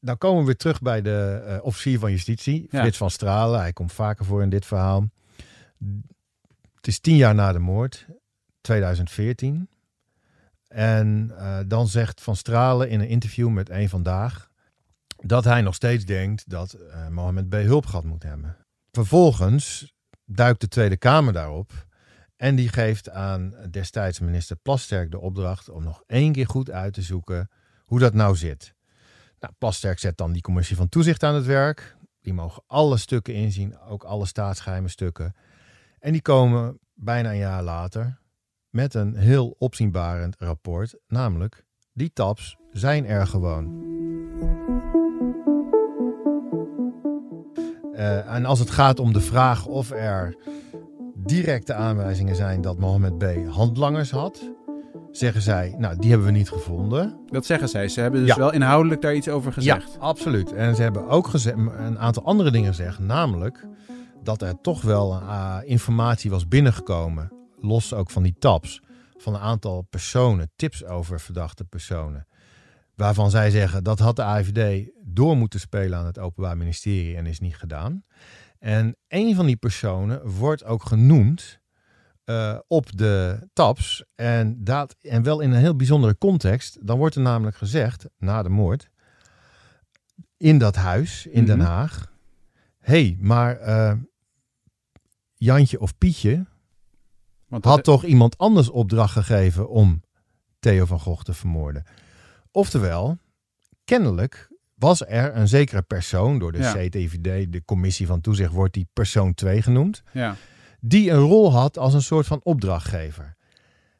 dan 0.00 0.18
komen 0.18 0.40
we 0.40 0.46
weer 0.46 0.56
terug 0.56 0.80
bij 0.80 1.02
de 1.02 1.60
officier 1.62 1.98
van 1.98 2.10
justitie, 2.10 2.66
Ja. 2.70 2.80
Frits 2.80 2.96
van 2.96 3.10
Stralen. 3.10 3.60
Hij 3.60 3.72
komt 3.72 3.92
vaker 3.92 4.24
voor 4.24 4.42
in 4.42 4.50
dit 4.50 4.66
verhaal. 4.66 5.08
Het 6.74 6.86
is 6.86 6.98
tien 6.98 7.16
jaar 7.16 7.34
na 7.34 7.52
de 7.52 7.58
moord, 7.58 8.06
2014. 8.60 9.68
En 10.68 11.32
eh, 11.36 11.58
dan 11.66 11.88
zegt 11.88 12.20
Van 12.20 12.36
Stralen 12.36 12.88
in 12.88 13.00
een 13.00 13.08
interview 13.08 13.48
met 13.48 13.68
Eén 13.70 13.88
Vandaag 13.88 14.50
dat 15.16 15.44
hij 15.44 15.62
nog 15.62 15.74
steeds 15.74 16.04
denkt 16.04 16.50
dat 16.50 16.72
eh 16.72 17.08
Mohammed 17.08 17.48
B. 17.48 17.52
hulp 17.52 17.86
gehad 17.86 18.04
moet 18.04 18.22
hebben. 18.22 18.56
Vervolgens 18.90 19.94
duikt 20.24 20.60
de 20.60 20.68
Tweede 20.68 20.96
Kamer 20.96 21.32
daarop 21.32 21.86
en 22.36 22.54
die 22.54 22.68
geeft 22.68 23.10
aan 23.10 23.54
destijds 23.70 24.20
minister 24.20 24.56
Plasterk 24.56 25.10
de 25.10 25.20
opdracht 25.20 25.68
om 25.68 25.82
nog 25.82 26.02
één 26.06 26.32
keer 26.32 26.46
goed 26.46 26.70
uit 26.70 26.94
te 26.94 27.02
zoeken 27.02 27.50
hoe 27.84 27.98
dat 27.98 28.14
nou 28.14 28.36
zit. 28.36 28.74
Nou, 29.38 29.54
Plasterk 29.58 29.98
zet 29.98 30.16
dan 30.16 30.32
die 30.32 30.42
commissie 30.42 30.76
van 30.76 30.88
toezicht 30.88 31.22
aan 31.22 31.34
het 31.34 31.46
werk. 31.46 31.96
Die 32.20 32.32
mogen 32.32 32.62
alle 32.66 32.96
stukken 32.96 33.34
inzien, 33.34 33.78
ook 33.78 34.04
alle 34.04 34.26
staatsgeheime 34.26 34.88
stukken. 34.88 35.34
En 35.98 36.12
die 36.12 36.22
komen 36.22 36.78
bijna 36.94 37.30
een 37.30 37.38
jaar 37.38 37.62
later 37.62 38.19
met 38.70 38.94
een 38.94 39.14
heel 39.16 39.54
opzienbarend 39.58 40.36
rapport, 40.38 40.94
namelijk 41.08 41.64
die 41.92 42.12
tabs 42.12 42.56
zijn 42.72 43.06
er 43.06 43.26
gewoon. 43.26 43.88
Eh, 47.92 48.34
en 48.34 48.44
als 48.44 48.58
het 48.58 48.70
gaat 48.70 48.98
om 48.98 49.12
de 49.12 49.20
vraag 49.20 49.66
of 49.66 49.90
er 49.90 50.36
directe 51.14 51.74
aanwijzingen 51.74 52.36
zijn 52.36 52.60
dat 52.60 52.78
Mohammed 52.78 53.18
B. 53.18 53.24
handlangers 53.48 54.10
had, 54.10 54.50
zeggen 55.10 55.42
zij, 55.42 55.74
nou 55.78 55.96
die 55.98 56.08
hebben 56.10 56.26
we 56.28 56.32
niet 56.32 56.48
gevonden. 56.50 57.18
Dat 57.26 57.46
zeggen 57.46 57.68
zij. 57.68 57.88
Ze 57.88 58.00
hebben 58.00 58.20
dus 58.20 58.28
Ja. 58.28 58.36
wel 58.36 58.52
inhoudelijk 58.52 59.00
daar 59.02 59.14
iets 59.14 59.28
over 59.28 59.52
gezegd. 59.52 59.92
Ja, 59.92 59.98
absoluut. 60.00 60.52
En 60.52 60.74
ze 60.76 60.82
hebben 60.82 61.08
ook 61.08 61.30
een 61.32 61.98
aantal 61.98 62.24
andere 62.24 62.50
dingen 62.50 62.68
gezegd. 62.68 62.98
Namelijk 62.98 63.66
dat 64.22 64.42
er 64.42 64.60
toch 64.60 64.82
wel 64.82 65.12
eh, 65.20 65.56
informatie 65.64 66.30
was 66.30 66.48
binnengekomen. 66.48 67.32
Los 67.60 67.92
ook 67.94 68.10
van 68.10 68.22
die 68.22 68.34
tabs. 68.38 68.80
Van 69.16 69.34
een 69.34 69.40
aantal 69.40 69.82
personen. 69.82 70.50
Tips 70.56 70.84
over 70.84 71.20
verdachte 71.20 71.64
personen. 71.64 72.26
Waarvan 72.94 73.30
zij 73.30 73.50
zeggen 73.50 73.84
dat 73.84 73.98
had 73.98 74.16
de 74.16 74.22
AVD 74.22 74.90
door 75.04 75.36
moeten 75.36 75.60
spelen 75.60 75.98
aan 75.98 76.06
het 76.06 76.18
Openbaar 76.18 76.56
Ministerie 76.56 77.16
en 77.16 77.26
is 77.26 77.40
niet 77.40 77.56
gedaan. 77.56 78.04
En 78.58 78.96
een 79.08 79.34
van 79.34 79.46
die 79.46 79.56
personen 79.56 80.28
wordt 80.30 80.64
ook 80.64 80.82
genoemd 80.84 81.60
eh, 82.24 82.58
op 82.66 82.96
de 82.98 83.48
tabs. 83.52 84.04
En, 84.14 84.64
dat, 84.64 84.96
en 85.00 85.22
wel 85.22 85.40
in 85.40 85.50
een 85.50 85.60
heel 85.60 85.76
bijzondere 85.76 86.18
context. 86.18 86.86
Dan 86.86 86.98
wordt 86.98 87.14
er 87.14 87.20
namelijk 87.20 87.56
gezegd, 87.56 88.06
na 88.18 88.42
de 88.42 88.48
moord, 88.48 88.90
in 90.36 90.58
dat 90.58 90.76
huis 90.76 91.26
in 91.26 91.44
Den 91.44 91.58
Mhm. 91.58 91.66
Haag. 91.66 92.12
hey, 92.78 93.16
maar 93.20 93.56
eh, 93.56 93.92
Jantje 95.34 95.80
of 95.80 95.98
Pietje 95.98 96.46
Want 97.50 97.64
had 97.64 97.84
toch 97.84 98.04
iemand 98.04 98.38
anders 98.38 98.68
opdracht 98.70 99.12
gegeven 99.12 99.68
om 99.68 100.02
Theo 100.58 100.84
van 100.84 101.00
Gogh 101.00 101.22
te 101.22 101.32
vermoorden. 101.34 101.84
Oftewel, 102.52 103.18
kennelijk 103.84 104.48
was 104.74 105.06
er 105.06 105.36
een 105.36 105.48
zekere 105.48 105.82
persoon, 105.82 106.38
door 106.38 106.52
de 106.52 106.58
Ja. 106.58 106.72
CTVD, 106.72 107.52
de 107.52 107.62
commissie 107.64 108.06
van 108.06 108.20
toezicht, 108.20 108.52
wordt 108.52 108.74
die 108.74 108.88
persoon 108.92 109.34
2 109.34 109.62
genoemd, 109.62 110.02
ja. 110.12 110.36
die 110.80 111.10
een 111.10 111.18
rol 111.20 111.52
had 111.52 111.78
als 111.78 111.94
een 111.94 112.02
soort 112.02 112.26
van 112.26 112.40
opdrachtgever. 112.42 113.36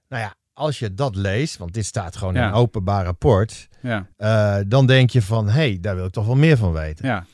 Nou 0.09 0.23
ja, 0.23 0.35
als 0.52 0.78
je 0.78 0.95
dat 0.95 1.16
leest, 1.16 1.57
want 1.57 1.75
dit 1.75 1.85
staat 1.85 2.16
gewoon 2.16 2.37
in 2.37 2.42
een 2.42 2.52
openbaar 2.52 3.04
rapport, 3.04 3.69
Ja. 3.83 4.07
eh, 4.16 4.59
dan 4.66 4.87
denk 4.87 5.11
je 5.11 5.23
van, 5.23 5.47
hé, 5.47 5.52
hey, 5.52 5.78
daar 5.80 5.95
wil 5.97 6.04
ik 6.07 6.12
toch 6.12 6.26
wel 6.26 6.37
meer 6.37 6.57
van 6.57 6.73
weten. 6.73 7.07
ja. 7.07 7.26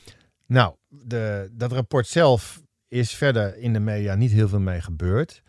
Nou, 0.45 0.75
de, 0.87 1.49
dat 1.51 1.71
rapport 1.71 2.07
zelf 2.07 2.61
is 2.87 3.11
verder 3.15 3.57
in 3.57 3.73
de 3.73 3.79
media 3.79 4.15
niet 4.15 4.31
heel 4.31 4.47
veel 4.47 4.59
mee 4.59 4.81
gebeurd. 4.81 5.41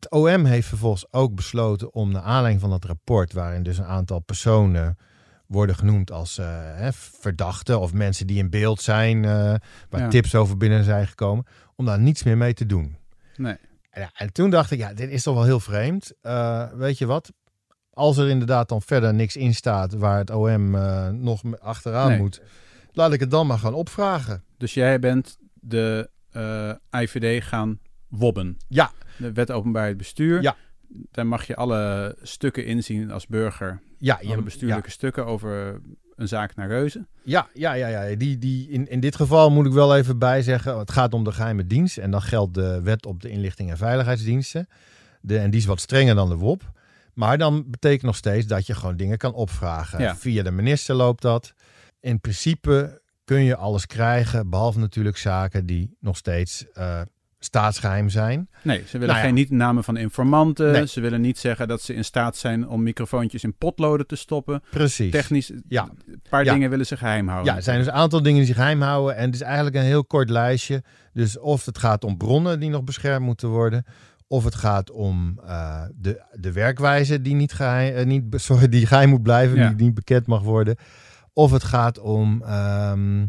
Het 0.00 0.10
OM 0.10 0.44
heeft 0.44 0.68
vervolgens 0.68 1.06
ook 1.12 1.34
besloten 1.34 1.94
om 1.94 2.10
naar 2.12 2.22
aanleiding 2.22 2.60
van 2.60 2.70
dat 2.70 2.84
rapport, 2.84 3.32
waarin 3.32 3.62
dus 3.62 3.78
een 3.78 3.84
aantal 3.84 4.18
personen 4.18 4.96
worden 5.46 5.76
genoemd 5.76 6.10
als 6.10 6.36
hè, 6.36 6.92
verdachten 6.92 7.80
of 7.80 7.92
mensen 7.92 8.26
die 8.26 8.38
in 8.38 8.50
beeld 8.50 8.80
zijn, 8.80 9.24
eh, 9.24 9.54
waar 9.90 10.00
Ja. 10.00 10.08
tips 10.08 10.34
over 10.34 10.56
binnen 10.56 10.84
zijn 10.84 11.06
gekomen, 11.06 11.46
om 11.76 11.84
daar 11.84 11.98
niets 11.98 12.22
meer 12.22 12.36
mee 12.36 12.54
te 12.54 12.66
doen. 12.66 12.96
Nee. 13.36 13.56
En, 13.90 14.00
ja, 14.02 14.10
en 14.14 14.32
toen 14.32 14.50
dacht 14.50 14.70
ik, 14.70 14.78
ja, 14.78 14.94
dit 14.94 15.10
is 15.10 15.22
toch 15.22 15.34
wel 15.34 15.44
heel 15.44 15.60
vreemd. 15.60 16.12
Eh, 16.22 16.72
weet 16.72 16.98
je 16.98 17.06
wat? 17.06 17.32
Als 17.90 18.16
er 18.16 18.28
inderdaad 18.28 18.68
dan 18.68 18.82
verder 18.82 19.14
niks 19.14 19.36
in 19.36 19.54
staat 19.54 19.92
waar 19.94 20.18
het 20.18 20.30
OM 20.30 20.70
nog 21.22 21.42
achteraan 21.60 22.08
Nee. 22.08 22.18
moet, 22.18 22.40
laat 22.92 23.12
ik 23.12 23.20
het 23.20 23.30
dan 23.30 23.46
maar 23.46 23.58
gaan 23.58 23.74
opvragen. 23.74 24.44
Dus 24.56 24.74
jij 24.74 24.98
bent 24.98 25.38
de 25.54 26.10
IVD 26.90 27.44
gaan 27.44 27.78
wobben. 28.08 28.56
Ja. 28.68 28.90
De 29.16 29.32
wet 29.32 29.50
openbaarheid 29.50 29.96
bestuur. 29.96 30.42
Ja. 30.42 30.56
Daar 31.10 31.26
mag 31.26 31.46
je 31.46 31.56
alle 31.56 32.16
stukken 32.22 32.64
inzien 32.64 33.10
als 33.10 33.26
burger. 33.26 33.80
Ja, 33.98 34.20
Alle 34.26 34.42
bestuurlijke 34.42 34.90
stukken 34.90 35.26
over 35.26 35.80
een 36.16 36.28
zaak 36.28 36.54
naar 36.54 36.68
Reuzen. 36.68 37.08
Ja, 37.22 37.48
ja, 37.52 37.72
ja, 37.72 37.86
ja. 37.86 38.16
Die, 38.16 38.38
die, 38.38 38.68
in, 38.68 38.88
in 38.88 39.00
dit 39.00 39.16
geval 39.16 39.50
moet 39.50 39.66
ik 39.66 39.72
wel 39.72 39.96
even 39.96 40.18
bijzeggen. 40.18 40.78
Het 40.78 40.90
gaat 40.90 41.14
om 41.14 41.24
de 41.24 41.32
geheime 41.32 41.66
dienst. 41.66 41.98
En 41.98 42.10
dan 42.10 42.22
geldt 42.22 42.54
de 42.54 42.82
wet 42.82 43.06
op 43.06 43.22
de 43.22 43.28
inlichting 43.28 43.70
en 43.70 43.76
veiligheidsdiensten. 43.76 44.68
De, 45.20 45.38
en 45.38 45.50
die 45.50 45.60
is 45.60 45.66
wat 45.66 45.80
strenger 45.80 46.14
dan 46.14 46.28
de 46.28 46.36
WOP. 46.36 46.72
Maar 47.14 47.38
dan 47.38 47.70
betekent 47.70 48.02
nog 48.02 48.16
steeds 48.16 48.46
dat 48.46 48.66
je 48.66 48.74
gewoon 48.74 48.96
dingen 48.96 49.18
kan 49.18 49.32
opvragen. 49.32 50.00
Ja. 50.00 50.16
Via 50.16 50.42
de 50.42 50.50
minister 50.50 50.94
loopt 50.94 51.22
dat. 51.22 51.54
In 52.00 52.20
principe 52.20 53.00
kun 53.24 53.42
je 53.42 53.56
alles 53.56 53.86
krijgen, 53.86 54.50
behalve 54.50 54.78
natuurlijk 54.78 55.16
zaken 55.16 55.66
die 55.66 55.96
nog 56.00 56.16
steeds 56.16 56.64
eh, 56.72 57.00
staatsgeheim 57.38 58.08
zijn. 58.08 58.48
Nee, 58.62 58.78
ze 58.86 58.92
willen 58.92 59.06
Nou 59.06 59.18
ja. 59.18 59.24
geen 59.24 59.34
niet 59.34 59.50
namen 59.50 59.84
van 59.84 59.96
informanten. 59.96 60.72
Nee. 60.72 60.86
Ze 60.86 61.00
willen 61.00 61.20
niet 61.20 61.38
zeggen 61.38 61.68
dat 61.68 61.82
ze 61.82 61.94
in 61.94 62.04
staat 62.04 62.36
zijn 62.36 62.68
om 62.68 62.82
microfoontjes 62.82 63.44
in 63.44 63.54
potloden 63.56 64.06
te 64.06 64.16
stoppen. 64.16 64.62
Precies. 64.70 65.10
Technisch, 65.12 65.52
Ja. 65.68 65.88
een 66.06 66.22
paar 66.30 66.44
Ja. 66.44 66.52
dingen 66.52 66.70
willen 66.70 66.86
ze 66.86 66.96
geheim 66.96 67.28
houden. 67.28 67.50
Ja, 67.50 67.56
er 67.56 67.62
zijn 67.64 67.78
dus 67.78 67.86
een 67.86 67.92
aantal 67.92 68.22
dingen 68.22 68.38
die 68.38 68.46
zich 68.46 68.56
geheim 68.56 68.80
houden. 68.82 69.16
En 69.16 69.24
het 69.24 69.34
is 69.34 69.40
eigenlijk 69.40 69.76
een 69.76 69.82
heel 69.82 70.04
kort 70.04 70.30
lijstje. 70.30 70.82
Dus 71.12 71.38
of 71.38 71.64
het 71.64 71.78
gaat 71.78 72.04
om 72.04 72.16
bronnen 72.16 72.60
die 72.60 72.70
nog 72.70 72.84
beschermd 72.84 73.24
moeten 73.26 73.48
worden. 73.48 73.84
Of 74.26 74.44
het 74.44 74.54
gaat 74.54 74.90
om 74.90 75.40
eh, 75.46 75.82
de, 75.94 76.22
de 76.32 76.52
werkwijze 76.52 77.22
die 77.22 77.34
niet 77.34 77.52
geheim, 77.52 77.94
eh, 77.94 78.06
niet, 78.06 78.24
sorry, 78.40 78.68
die 78.68 78.86
geheim 78.86 79.08
moet 79.08 79.22
blijven, 79.22 79.58
Ja. 79.58 79.68
die 79.68 79.84
niet 79.86 79.94
bekend 79.94 80.26
mag 80.26 80.42
worden. 80.42 80.76
Of 81.32 81.50
het 81.50 81.64
gaat 81.64 81.98
om 81.98 82.42
ehm, 82.42 83.26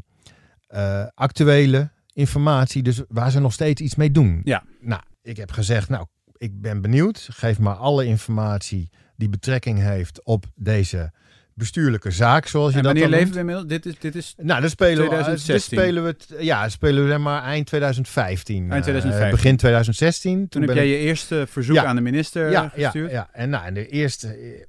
eh, 0.68 1.06
actuele 1.16 1.92
informatie, 2.20 2.84
dus 2.84 3.02
waar 3.08 3.32
ze 3.32 3.40
nog 3.40 3.54
steeds 3.54 3.82
iets 3.82 3.96
mee 3.96 4.12
doen. 4.12 4.42
Ja. 4.44 4.64
Nou, 4.82 5.02
ik 5.22 5.38
heb 5.38 5.52
gezegd, 5.52 5.90
nou, 5.90 6.06
ik 6.38 6.62
ben 6.62 6.82
benieuwd. 6.82 7.28
Geef 7.32 7.60
maar 7.60 7.76
alle 7.76 8.06
informatie 8.06 8.90
die 9.16 9.30
betrekking 9.30 9.80
heeft 9.80 10.24
op 10.24 10.46
deze 10.56 11.12
bestuurlijke 11.54 12.12
zaak, 12.12 12.46
zoals 12.48 12.72
je 12.72 12.78
En 12.78 12.84
dat 12.84 12.92
wanneer 12.92 13.10
dan 13.12 13.20
leven 13.20 13.34
we 13.34 13.40
inmiddels? 13.40 13.68
Dit 13.68 13.86
is, 13.86 14.00
dit 14.00 14.16
is 14.16 14.34
Nou, 14.38 14.62
dan 14.62 14.70
spelen 14.70 15.04
we, 15.04 15.08
2016. 15.10 15.54
dit 15.54 15.64
spelen 15.86 16.04
we, 16.04 16.10
het- 16.10 16.44
ja, 16.46 16.70
spelen 16.70 17.04
we 17.04 17.10
zeg 17.10 17.20
maar 17.20 17.44
eind 17.44 17.66
2015. 17.68 18.58
Eind 18.62 18.72
eh, 18.74 18.82
2015. 18.82 19.36
begin 19.36 19.58
2016. 19.58 20.50
toen 20.50 20.62
heb 20.62 20.74
jij 20.74 20.86
ik- 20.88 20.92
je 20.92 20.98
eerste 20.98 21.46
verzoek 21.50 21.76
Ja. 21.76 21.86
aan 21.86 21.96
de 21.96 22.02
minister 22.02 22.52
ja, 22.52 22.72
ja, 22.76 22.84
gestuurd. 22.90 23.12
ja, 23.12 23.30
en 23.32 23.50
nou, 23.50 23.66
en 23.66 23.74
de 23.74 23.88
eerste 23.88 24.28
eh, 24.28 24.64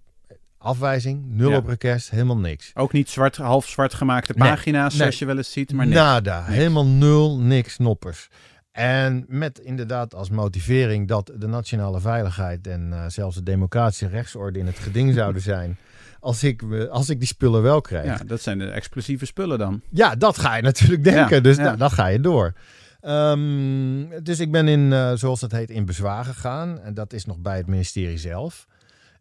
afwijzing, 0.62 1.24
nul 1.26 1.50
Ja. 1.50 1.56
op 1.56 1.66
request, 1.66 2.10
helemaal 2.10 2.36
niks. 2.38 2.70
Ook 2.74 2.92
niet 2.92 3.08
zwart, 3.08 3.36
half 3.36 3.68
zwart 3.68 3.94
gemaakte 3.94 4.32
Nee, 4.36 4.48
pagina's, 4.48 4.88
nee. 4.92 4.98
zoals 5.00 5.18
je 5.18 5.24
wel 5.24 5.36
eens 5.36 5.52
ziet, 5.52 5.72
maar 5.72 5.86
niks. 5.86 5.98
Nada, 5.98 6.38
Niks. 6.40 6.52
helemaal 6.54 6.86
nul, 6.86 7.38
niks, 7.38 7.78
noppers. 7.78 8.28
En 8.72 9.24
met 9.28 9.58
inderdaad 9.58 10.14
als 10.14 10.30
motivering 10.30 11.08
dat 11.08 11.32
de 11.38 11.46
nationale 11.46 12.00
veiligheid 12.00 12.66
en 12.66 12.92
eh, 12.92 13.04
zelfs 13.08 13.36
de 13.36 13.42
democratische 13.42 14.06
rechtsorde 14.08 14.58
in 14.58 14.66
het 14.66 14.78
geding 14.78 15.14
zouden 15.14 15.42
zijn. 15.42 15.76
Als 16.20 16.44
ik, 16.44 16.62
eh, 16.62 16.84
als 16.88 17.08
ik 17.10 17.18
die 17.18 17.28
spullen 17.28 17.62
wel 17.62 17.80
krijg. 17.80 18.04
Ja, 18.18 18.24
dat 18.26 18.40
zijn 18.40 18.58
de 18.58 18.66
explosieve 18.70 19.26
spullen 19.26 19.58
dan. 19.58 19.80
Ja, 19.90 20.14
dat 20.14 20.38
ga 20.38 20.56
je 20.56 20.62
natuurlijk 20.62 21.04
denken. 21.04 21.36
Ja, 21.36 21.42
dus 21.42 21.56
ja. 21.56 21.62
nou, 21.62 21.76
dan 21.76 21.90
ga 21.90 22.06
je 22.06 22.20
door. 22.20 22.52
Ehm, 23.00 24.22
dus 24.22 24.40
ik 24.40 24.50
ben 24.50 24.68
in, 24.68 24.92
eh, 24.92 25.12
zoals 25.14 25.40
dat 25.40 25.52
heet, 25.52 25.70
in 25.70 25.84
bezwaar 25.84 26.24
gegaan. 26.24 26.80
En 26.80 26.94
dat 26.94 27.12
is 27.12 27.24
nog 27.26 27.38
bij 27.38 27.56
het 27.56 27.66
ministerie 27.66 28.18
zelf. 28.18 28.66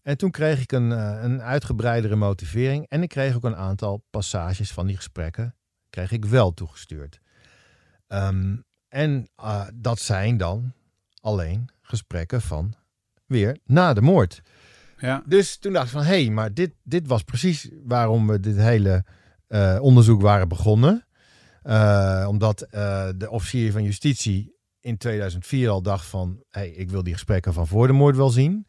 En 0.01 0.17
toen 0.17 0.31
kreeg 0.31 0.61
ik 0.61 0.71
een, 0.71 0.91
eh, 0.91 1.19
een 1.21 1.41
uitgebreidere 1.41 2.15
motivering. 2.15 2.85
En 2.87 3.01
ik 3.01 3.09
kreeg 3.09 3.35
ook 3.35 3.43
een 3.43 3.55
aantal 3.55 4.05
passages 4.09 4.71
van 4.71 4.87
die 4.87 4.95
gesprekken. 4.95 5.55
Kreeg 5.89 6.11
ik 6.11 6.25
wel 6.25 6.53
toegestuurd. 6.53 7.19
Ehm, 8.07 8.55
en 8.87 9.29
eh, 9.35 9.65
dat 9.73 9.99
zijn 9.99 10.37
dan 10.37 10.73
alleen 11.21 11.69
gesprekken 11.81 12.41
van 12.41 12.73
weer 13.25 13.57
na 13.65 13.93
de 13.93 14.01
moord. 14.01 14.41
Ja, 14.97 15.23
Dus 15.25 15.57
toen 15.57 15.73
dacht 15.73 15.85
ik 15.85 15.91
van, 15.91 16.03
hé, 16.03 16.23
hey, 16.23 16.29
maar 16.29 16.53
dit, 16.53 16.71
dit 16.83 17.07
was 17.07 17.23
precies 17.23 17.69
waarom 17.83 18.27
we 18.27 18.39
dit 18.39 18.55
hele 18.55 19.05
eh, 19.47 19.77
onderzoek 19.81 20.21
waren 20.21 20.47
begonnen. 20.47 21.03
Omdat 22.27 22.67
de 23.17 23.27
officier 23.29 23.71
van 23.71 23.83
justitie 23.83 24.55
in 24.79 24.97
2004 24.97 25.69
al 25.69 25.81
dacht 25.81 26.05
van, 26.05 26.43
hé, 26.49 26.59
hey, 26.59 26.69
ik 26.69 26.89
wil 26.89 27.03
die 27.03 27.13
gesprekken 27.13 27.53
van 27.53 27.67
voor 27.67 27.87
de 27.87 27.93
moord 27.93 28.15
wel 28.15 28.29
zien. 28.29 28.67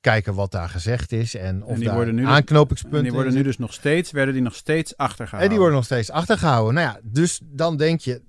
Kijken 0.00 0.34
wat 0.34 0.52
daar 0.52 0.68
gezegd 0.68 1.12
is 1.12 1.34
en 1.36 1.64
of 1.64 1.78
daar 1.78 2.12
nu 2.12 2.20
dus- 2.20 2.26
aanknopingspunten 2.30 2.98
en 2.98 3.04
die 3.04 3.12
worden 3.14 3.34
nu 3.34 3.42
dus 3.42 3.58
nog 3.58 3.72
steeds, 3.72 4.10
werden 4.10 4.34
die 4.34 4.42
nog 4.42 4.54
steeds 4.54 4.96
achtergehaald. 4.96 5.42
en 5.42 5.48
die 5.48 5.58
worden 5.58 5.76
nog 5.76 5.84
steeds 5.84 6.10
achtergehouden. 6.10 6.74
Nou 6.74 6.86
ja, 6.86 7.00
dus 7.02 7.40
dan 7.44 7.76
denk 7.76 8.00
je 8.00 8.20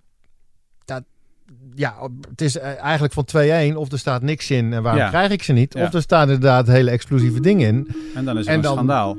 dat 0.85 1.03
ja, 1.75 1.95
het 2.29 2.41
is 2.41 2.57
eh, 2.57 2.79
eigenlijk 2.81 3.13
van 3.13 3.25
2-1 3.73 3.75
of 3.77 3.91
er 3.91 3.99
staat 3.99 4.21
niks 4.21 4.51
in 4.51 4.73
en 4.73 4.83
waarom 4.83 5.01
Ja. 5.01 5.09
krijg 5.09 5.31
ik 5.31 5.43
ze 5.43 5.53
niet? 5.53 5.73
Ja. 5.73 5.83
Of 5.85 5.93
er 5.93 6.01
staan 6.01 6.21
inderdaad 6.21 6.67
hele 6.67 6.91
explosieve 6.91 7.39
dingen 7.39 7.67
in. 7.67 7.87
En 8.15 8.25
dan 8.25 8.37
is 8.37 8.45
En 8.45 8.53
een 8.55 8.61
dan- 8.61 8.73
schandaal. 8.73 9.17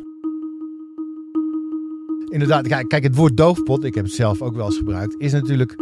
Inderdaad, 2.32 2.68
kijk, 2.68 2.88
kijk, 2.88 3.02
het 3.02 3.14
woord 3.16 3.36
doofpot, 3.36 3.84
ik 3.84 3.95
heb 3.95 4.04
het 4.04 4.15
zelf 4.15 4.43
ook 4.43 4.54
wel 4.54 4.67
eens 4.67 4.76
gebruikt, 4.76 5.15
is 5.19 5.32
natuurlijk, 5.32 5.75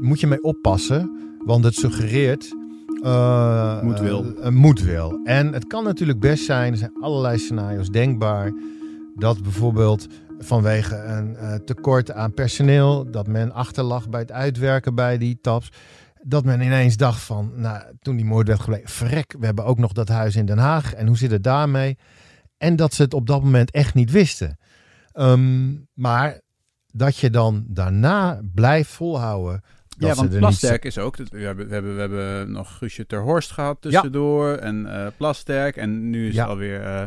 moet 0.00 0.20
je 0.20 0.26
mee 0.26 0.42
oppassen, 0.42 1.10
want 1.44 1.64
het 1.64 1.74
suggereert 1.74 2.54
eh, 3.02 3.82
Moedwil. 3.82 4.34
moedwil. 4.50 5.20
En 5.24 5.52
het 5.52 5.66
kan 5.66 5.84
natuurlijk 5.84 6.20
best 6.20 6.44
zijn, 6.44 6.72
er 6.72 6.78
zijn 6.78 7.00
allerlei 7.00 7.38
scenario's 7.38 7.88
denkbaar, 7.88 8.52
dat 9.14 9.42
bijvoorbeeld 9.42 10.06
vanwege 10.38 10.96
een 10.96 11.36
eh, 11.36 11.54
tekort 11.54 12.12
aan 12.12 12.34
personeel, 12.34 13.10
dat 13.10 13.26
men 13.26 13.52
achterlag 13.52 14.08
bij 14.08 14.20
het 14.20 14.32
uitwerken 14.32 14.94
bij 14.94 15.18
die 15.18 15.38
taps, 15.40 15.72
dat 16.22 16.44
men 16.44 16.60
ineens 16.60 16.96
dacht 16.96 17.20
van, 17.20 17.52
nou, 17.54 17.82
toen 18.00 18.16
die 18.16 18.24
moord 18.24 18.46
werd 18.46 18.60
gepleegd, 18.60 18.92
verrek, 18.92 19.34
we 19.38 19.46
hebben 19.46 19.64
ook 19.64 19.78
nog 19.78 19.92
dat 19.92 20.08
huis 20.08 20.36
in 20.36 20.46
Den 20.46 20.58
Haag 20.58 20.94
en 20.94 21.06
hoe 21.06 21.16
zit 21.16 21.30
het 21.30 21.42
daarmee? 21.42 21.98
En 22.56 22.76
dat 22.76 22.94
ze 22.94 23.02
het 23.02 23.14
op 23.14 23.26
dat 23.26 23.42
moment 23.42 23.70
echt 23.70 23.94
niet 23.94 24.10
wisten. 24.10 24.58
Ehm, 25.12 25.74
maar 25.94 26.40
dat 26.86 27.16
je 27.16 27.30
dan 27.30 27.64
daarna 27.68 28.40
blijft 28.54 28.90
volhouden. 28.90 29.60
Dat 29.98 30.08
ja, 30.08 30.14
want 30.14 30.38
Plasterk 30.38 30.84
is 30.84 30.98
ook. 30.98 31.16
dat- 31.16 31.28
We 31.28 31.38
hebben, 31.40 31.66
we, 31.68 31.72
hebben, 31.74 31.94
we 31.94 32.00
hebben 32.00 32.50
nog 32.52 32.76
Guusje 32.78 33.06
ter 33.06 33.20
Horst 33.20 33.50
gehad 33.50 33.76
tussendoor. 33.82 34.52
En 34.54 34.88
Plasterk. 35.16 35.76
En 35.76 36.10
nu 36.10 36.28
is 36.28 36.34
Ja. 36.34 36.40
het 36.40 36.50
alweer 36.50 36.82
eh 36.82 37.04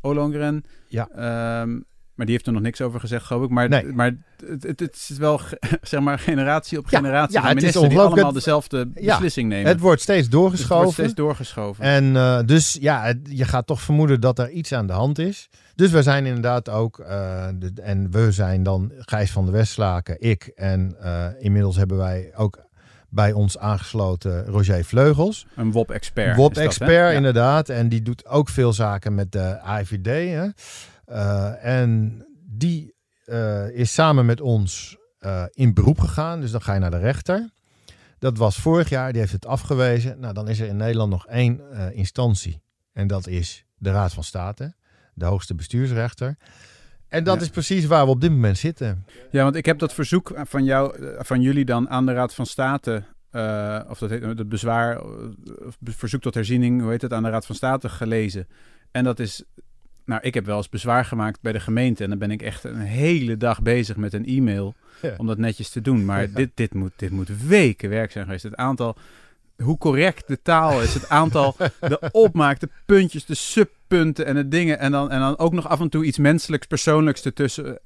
Olongren. 0.00 0.64
Ja. 0.88 1.08
Ehm, 1.16 1.80
maar 2.14 2.26
die 2.26 2.34
heeft 2.34 2.46
er 2.46 2.52
nog 2.52 2.62
niks 2.62 2.80
over 2.80 3.00
gezegd, 3.00 3.24
geloof 3.26 3.44
ik. 3.44 3.50
Maar, 3.50 3.68
Nee. 3.68 3.84
maar 3.86 4.16
het, 4.46 4.62
het, 4.62 4.80
het 4.80 5.06
is 5.10 5.16
wel 5.18 5.40
zeg 5.82 6.00
maar 6.00 6.18
generatie 6.18 6.78
op 6.78 6.90
Ja, 6.90 6.98
generatie 6.98 7.34
ja, 7.34 7.40
van 7.40 7.50
het 7.54 7.62
is 7.62 7.72
die 7.72 7.98
allemaal 8.00 8.32
dezelfde 8.32 8.90
Ja, 8.94 9.12
beslissing 9.12 9.48
nemen. 9.48 9.68
het 9.70 9.80
wordt 9.80 10.00
steeds 10.02 10.16
Dus 10.18 10.26
het 10.30 10.40
doorgeschoven. 10.40 10.76
wordt 10.84 10.92
steeds 10.98 11.14
doorgeschoven. 11.14 11.84
En 11.84 12.16
eh, 12.16 12.38
dus 12.46 12.76
ja, 12.80 13.12
je 13.22 13.44
gaat 13.44 13.66
toch 13.66 13.80
vermoeden 13.80 14.20
dat 14.20 14.38
er 14.38 14.50
iets 14.50 14.72
aan 14.72 14.86
de 14.86 14.92
hand 14.92 15.18
is. 15.18 15.48
Dus 15.74 15.90
we 15.90 16.02
zijn 16.02 16.26
inderdaad 16.26 16.68
ook, 16.68 16.98
eh, 16.98 17.46
de- 17.58 17.72
en 17.82 18.10
we 18.10 18.32
zijn 18.32 18.62
dan 18.62 18.92
Gijs 18.98 19.30
van 19.30 19.44
der 19.44 19.52
Westlaken, 19.54 20.16
ik 20.20 20.46
en 20.54 20.96
eh, 21.00 21.26
inmiddels 21.38 21.76
hebben 21.76 21.96
wij 21.96 22.32
ook 22.36 22.62
bij 23.08 23.32
ons 23.32 23.58
aangesloten 23.58 24.44
Roger 24.46 24.84
Vleugels. 24.84 25.46
een 25.56 25.72
WOP-expert. 25.72 26.36
WOP-expert? 26.36 26.90
Ja. 26.90 27.10
inderdaad. 27.10 27.68
En 27.68 27.88
die 27.88 28.02
doet 28.02 28.26
ook 28.26 28.48
veel 28.48 28.72
zaken 28.72 29.14
met 29.14 29.32
de 29.32 29.60
AIVD. 29.60 30.06
Hè? 30.06 30.46
Eh, 31.14 31.64
en 31.64 32.22
die 32.46 32.94
eh, 33.24 33.68
is 33.70 33.92
samen 33.92 34.26
met 34.26 34.40
ons 34.40 34.96
eh, 35.18 35.44
in 35.50 35.74
beroep 35.74 35.98
gegaan. 35.98 36.40
Dus 36.40 36.50
dan 36.50 36.62
ga 36.62 36.74
je 36.74 36.80
naar 36.80 36.90
de 36.90 36.98
rechter. 36.98 37.50
Dat 38.18 38.38
was 38.38 38.56
vorig 38.56 38.88
jaar, 38.88 39.12
die 39.12 39.20
heeft 39.20 39.32
het 39.32 39.46
afgewezen. 39.46 40.20
Nou, 40.20 40.34
dan 40.34 40.48
is 40.48 40.60
er 40.60 40.68
in 40.68 40.76
Nederland 40.76 41.10
nog 41.10 41.26
één 41.26 41.60
instantie. 41.92 42.62
En 42.92 43.06
dat 43.06 43.26
is 43.26 43.64
de 43.76 43.90
Raad 43.90 44.12
van 44.12 44.24
State, 44.24 44.74
de 45.14 45.24
hoogste 45.24 45.54
bestuursrechter. 45.54 46.36
En 47.08 47.24
dat 47.24 47.36
Ja. 47.36 47.42
is 47.42 47.48
precies 47.48 47.86
waar 47.86 48.04
we 48.04 48.10
op 48.10 48.20
dit 48.20 48.30
moment 48.30 48.58
zitten. 48.58 49.04
Ja, 49.30 49.42
want 49.42 49.56
ik 49.56 49.66
heb 49.66 49.78
dat 49.78 49.92
verzoek 49.92 50.32
van 50.44 50.64
jou, 50.64 50.96
van 51.18 51.40
jullie 51.40 51.64
dan 51.64 51.88
aan 51.88 52.06
de 52.06 52.12
Raad 52.12 52.34
van 52.34 52.46
State, 52.46 53.04
of 53.88 53.98
dat 53.98 54.10
heet 54.10 54.22
het 54.22 54.48
bezwaar, 54.48 55.02
of 55.66 55.76
verzoek 55.82 56.20
tot 56.20 56.34
herziening, 56.34 56.80
hoe 56.80 56.90
heet 56.90 57.02
het, 57.02 57.12
aan 57.12 57.22
de 57.22 57.30
Raad 57.30 57.46
van 57.46 57.54
State 57.54 57.88
gelezen. 57.88 58.46
En 58.94 59.04
dat 59.04 59.18
is, 59.18 59.44
nou, 60.04 60.20
ik 60.22 60.34
heb 60.34 60.46
wel 60.46 60.56
eens 60.56 60.68
bezwaar 60.68 61.04
gemaakt 61.04 61.40
bij 61.40 61.52
de 61.52 61.60
gemeente 61.60 62.02
en 62.02 62.08
dan 62.10 62.18
ben 62.18 62.30
ik 62.30 62.42
echt 62.42 62.64
een 62.64 62.76
hele 62.80 63.36
dag 63.36 63.62
bezig 63.62 63.96
met 63.96 64.12
een 64.12 64.26
e-mail 64.26 64.74
Ja. 65.02 65.14
om 65.16 65.26
dat 65.26 65.38
netjes 65.38 65.68
te 65.70 65.80
doen. 65.80 66.04
Maar 66.04 66.20
Ja. 66.22 66.28
dit, 66.34 66.50
dit, 66.54 66.74
moet, 66.74 66.92
dit 66.96 67.10
moet 67.10 67.28
weken 67.46 67.88
werk 67.90 68.12
zijn 68.12 68.24
geweest. 68.24 68.42
Het 68.42 68.56
aantal, 68.56 68.96
hoe 69.62 69.78
correct 69.78 70.28
de 70.28 70.42
taal 70.42 70.82
is, 70.82 70.94
het 70.94 71.08
aantal, 71.08 71.56
de 71.80 72.08
opmaak, 72.12 72.60
de 72.60 72.68
puntjes, 72.86 73.24
de 73.24 73.34
subpunten 73.34 74.26
en 74.26 74.34
de 74.34 74.48
dingen. 74.48 74.78
En 74.78 74.92
dan, 74.92 75.10
en 75.10 75.20
dan 75.20 75.38
ook 75.38 75.52
nog 75.52 75.68
af 75.68 75.80
en 75.80 75.88
toe 75.88 76.04
iets 76.04 76.18
menselijks, 76.18 76.66
persoonlijks 76.66 77.24
ertussen 77.24 77.78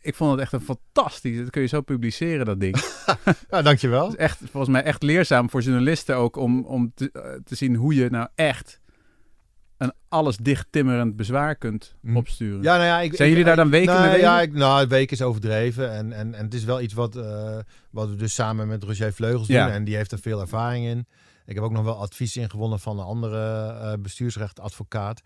ik 0.00 0.14
vond 0.14 0.30
het 0.30 0.40
echt 0.40 0.52
een 0.52 0.60
fantastisch. 0.60 1.36
Dat 1.38 1.50
kun 1.50 1.62
je 1.62 1.68
zo 1.68 1.80
publiceren, 1.80 2.46
dat 2.46 2.60
ding. 2.60 2.76
Het 3.24 3.44
Nou, 3.50 3.62
dankjewel. 3.62 4.08
is 4.08 4.16
echt, 4.16 4.38
volgens 4.50 4.72
mij 4.72 4.82
echt 4.82 5.02
leerzaam 5.02 5.50
voor 5.50 5.60
journalisten 5.60 6.16
ook 6.16 6.36
om, 6.36 6.64
om 6.64 6.92
te, 6.94 7.10
eh, 7.12 7.22
te 7.44 7.54
zien 7.54 7.74
hoe 7.74 7.94
je 7.94 8.10
nou 8.10 8.28
echt 8.34 8.80
een 9.78 9.92
alles 10.08 10.36
dichttimmerend 10.36 11.16
bezwaar 11.16 11.54
kunt 11.56 11.94
Mm. 12.00 12.16
opsturen. 12.16 12.62
Ja, 12.62 12.74
nou 12.74 12.86
ja, 12.86 13.00
ik, 13.00 13.14
Zijn 13.14 13.28
ik- 13.28 13.34
jullie 13.34 13.44
daar 13.44 13.56
dan 13.56 13.70
weken 13.70 13.86
nou, 13.86 14.00
mee 14.00 14.10
bezig? 14.10 14.24
Ja, 14.26 14.40
ik, 14.40 14.52
nou, 14.52 14.86
week 14.88 15.10
is 15.10 15.22
overdreven. 15.22 15.92
En, 15.92 16.12
en, 16.12 16.34
en 16.34 16.44
het 16.44 16.54
is 16.54 16.64
wel 16.64 16.80
iets 16.80 16.94
wat, 16.94 17.16
eh, 17.16 17.58
wat 17.90 18.08
we 18.08 18.14
dus 18.16 18.34
samen 18.34 18.68
met 18.68 18.82
Roger 18.84 19.12
Vleugels 19.12 19.46
Ja. 19.46 19.64
doen. 19.64 19.74
En 19.74 19.84
die 19.84 19.96
heeft 19.96 20.12
er 20.12 20.18
veel 20.18 20.40
ervaring 20.40 20.86
in. 20.86 21.06
Ik 21.48 21.54
heb 21.54 21.64
ook 21.64 21.72
nog 21.72 21.84
wel 21.84 22.00
advies 22.00 22.36
ingewonnen 22.36 22.80
van 22.80 22.98
een 22.98 23.04
andere 23.04 23.72
uh, 23.72 23.92
bestuursrechtadvocaat. 24.02 25.22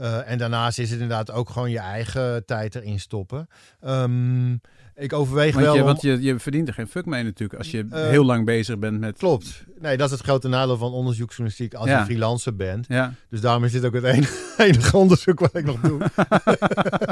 Uh, 0.00 0.30
en 0.30 0.38
daarnaast 0.38 0.78
is 0.78 0.90
het 0.90 1.00
inderdaad 1.00 1.30
ook 1.30 1.50
gewoon 1.50 1.70
je 1.70 1.78
eigen 1.78 2.46
tijd 2.46 2.74
erin 2.74 3.00
stoppen. 3.00 3.48
Um, 3.86 4.60
ik 4.94 5.12
overweeg 5.12 5.54
want 5.54 5.64
wel. 5.66 5.74
Je, 5.74 5.80
om... 5.80 5.86
Want 5.86 6.02
je, 6.02 6.22
je 6.22 6.38
verdient 6.38 6.68
er 6.68 6.74
geen 6.74 6.88
fuck 6.88 7.06
mee 7.06 7.22
natuurlijk 7.22 7.58
als 7.58 7.70
je 7.70 7.86
heel 7.90 8.24
lang 8.24 8.44
bezig 8.44 8.78
bent 8.78 9.00
met. 9.00 9.18
Klopt. 9.18 9.64
Nee, 9.80 9.96
dat 9.96 10.06
is 10.06 10.12
het 10.12 10.22
grote 10.24 10.48
nadeel 10.48 10.76
van 10.76 10.92
onderzoeksjournalistiek 10.92 11.74
als 11.74 11.88
Ja. 11.88 11.98
je 11.98 12.04
freelancer 12.04 12.56
bent. 12.56 12.84
Ja, 12.88 13.14
Dus 13.28 13.40
daarom 13.40 13.64
is 13.64 13.72
dit 13.72 13.84
ook 13.84 13.94
het 13.94 14.04
enige, 14.04 14.54
enige 14.62 14.96
onderzoek 14.96 15.40
wat 15.40 15.54
ik 15.54 15.64
nog 15.64 15.80
doe. 15.80 16.00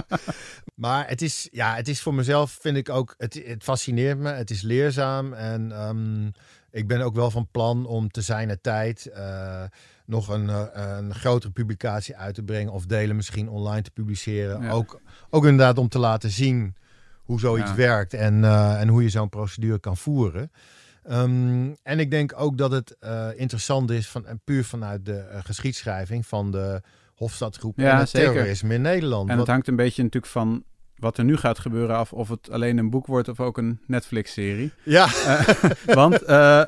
maar 0.85 1.09
het 1.09 1.23
is, 1.23 1.49
ja, 1.51 1.75
het 1.75 1.89
is 1.89 2.01
voor 2.01 2.15
mezelf, 2.15 2.59
vind 2.61 2.77
ik 2.77 2.89
ook, 2.89 3.15
het, 3.19 3.43
het 3.45 3.63
fascineert 3.63 4.19
me. 4.19 4.29
Het 4.29 4.51
is 4.51 4.63
leerzaam. 4.63 5.33
En 5.33 5.73
ehm, 5.73 6.31
ik 6.75 6.87
ben 6.87 7.01
ook 7.01 7.15
wel 7.15 7.31
van 7.31 7.49
plan 7.51 7.87
om 7.87 8.11
te 8.11 8.21
zijn 8.21 8.59
tijd 8.61 9.07
eh, 9.07 9.63
nog 10.07 10.29
een, 10.29 10.49
eh, 10.49 10.97
een 10.99 11.15
grotere 11.15 11.53
publicatie 11.53 12.17
uit 12.17 12.35
te 12.35 12.43
brengen. 12.43 12.73
Of 12.73 12.87
delen 12.87 13.17
misschien 13.17 13.49
online 13.49 13.83
te 13.83 13.91
publiceren. 13.91 14.63
Ja. 14.63 14.71
Ook, 14.71 15.01
ook 15.31 15.45
inderdaad 15.45 15.79
om 15.79 15.89
te 15.89 15.99
laten 15.99 16.31
zien 16.31 16.75
hoe 17.23 17.41
zoiets 17.41 17.71
Ja. 17.71 17.77
werkt. 17.77 18.15
En, 18.15 18.45
eh, 18.45 18.81
en 18.81 18.89
hoe 18.89 19.03
je 19.03 19.09
zo'n 19.09 19.29
procedure 19.29 19.79
kan 19.79 19.97
voeren. 19.97 20.51
Ehm, 21.05 21.73
en 21.83 21.99
ik 21.99 22.11
denk 22.11 22.33
ook 22.37 22.59
dat 22.59 22.71
het 22.71 22.97
interessant 23.37 23.91
is, 23.91 24.09
van, 24.09 24.41
puur 24.45 24.65
vanuit 24.65 25.07
de 25.07 25.25
geschiedschrijving 25.45 26.27
van 26.27 26.51
de 26.51 26.81
Hofstadgroep 27.15 27.79
Ja, 27.79 27.93
en 27.93 27.99
het 27.99 28.09
zeker. 28.09 28.33
terrorisme 28.33 28.75
in 28.75 28.83
Nederland. 28.83 29.31
en 29.31 29.39
het 29.39 29.47
hangt 29.47 29.69
een 29.69 29.77
beetje 29.77 30.03
natuurlijk 30.03 30.33
van 30.33 30.65
wat 30.97 31.19
er 31.19 31.25
nu 31.25 31.37
gaat 31.37 31.59
gebeuren 31.59 31.97
af 31.97 32.13
of 32.13 32.29
het 32.29 32.51
alleen 32.51 32.79
een 32.79 32.91
boek 32.91 33.07
wordt 33.07 33.29
of 33.29 33.41
ook 33.41 33.59
een 33.59 33.81
Netflix-serie. 33.87 34.73
ja, 34.83 35.09
Want 35.85 36.23
eh 36.23 36.63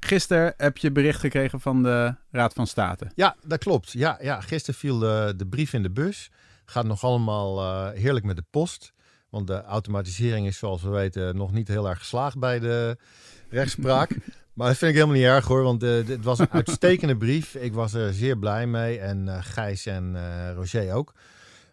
gisteren 0.00 0.54
heb 0.56 0.76
je 0.76 0.92
bericht 0.92 1.20
gekregen 1.20 1.60
van 1.60 1.82
de 1.82 2.14
Raad 2.30 2.52
van 2.52 2.66
State. 2.66 3.10
ja, 3.14 3.36
dat 3.46 3.58
klopt. 3.58 3.92
Ja, 3.92 4.18
ja, 4.20 4.40
gisteren 4.40 4.80
viel 4.80 4.98
de, 4.98 5.34
de 5.36 5.46
brief 5.46 5.72
in 5.72 5.82
de 5.82 5.90
bus. 5.90 6.30
Gaat 6.64 6.84
nog 6.84 7.04
allemaal 7.04 7.60
eh, 7.60 8.00
heerlijk 8.00 8.24
met 8.24 8.36
de 8.36 8.44
post. 8.50 8.92
Want 9.30 9.46
de 9.46 9.62
automatisering 9.62 10.46
is, 10.46 10.58
zoals 10.58 10.82
we 10.82 10.88
weten, 10.88 11.36
nog 11.36 11.52
niet 11.52 11.68
heel 11.68 11.88
erg 11.88 11.98
geslaagd 11.98 12.38
bij 12.38 12.58
de 12.58 12.96
rechtspraak. 13.50 14.10
maar 14.54 14.66
dat 14.66 14.76
vind 14.76 14.90
ik 14.90 14.96
helemaal 14.96 15.16
niet 15.16 15.24
erg 15.24 15.46
hoor, 15.46 15.62
want 15.62 15.82
eh, 15.82 16.06
dit 16.06 16.24
was 16.24 16.38
een 16.38 16.50
uitstekende 16.50 17.16
brief. 17.16 17.54
Ik 17.54 17.72
was 17.72 17.94
er 17.94 18.12
zeer 18.12 18.38
blij 18.38 18.66
mee 18.66 18.98
en 18.98 19.28
eh, 19.28 19.38
Gijs 19.40 19.86
en 19.86 20.16
eh, 20.16 20.54
Roger 20.54 20.92
ook. 20.94 21.14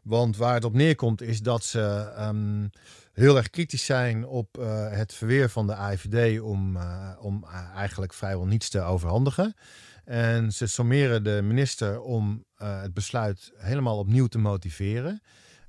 Want 0.05 0.37
waar 0.37 0.53
het 0.53 0.63
op 0.63 0.73
neerkomt 0.73 1.21
is 1.21 1.41
dat 1.41 1.63
ze 1.63 2.11
ehm, 2.15 2.67
heel 3.13 3.37
erg 3.37 3.49
kritisch 3.49 3.85
zijn 3.85 4.25
op 4.25 4.57
eh, 4.57 4.91
het 4.91 5.13
verweer 5.13 5.49
van 5.49 5.67
de 5.67 5.75
AIVD 5.75 6.41
om, 6.41 6.77
eh, 6.77 7.09
om 7.19 7.45
eigenlijk 7.75 8.13
vrijwel 8.13 8.45
niets 8.45 8.69
te 8.69 8.81
overhandigen. 8.81 9.53
En 10.03 10.51
ze 10.51 10.67
sommeren 10.67 11.23
de 11.23 11.41
minister 11.43 12.01
om 12.01 12.45
eh, 12.55 12.81
het 12.81 12.93
besluit 12.93 13.51
helemaal 13.57 13.97
opnieuw 13.97 14.27
te 14.27 14.37
motiveren. 14.37 15.21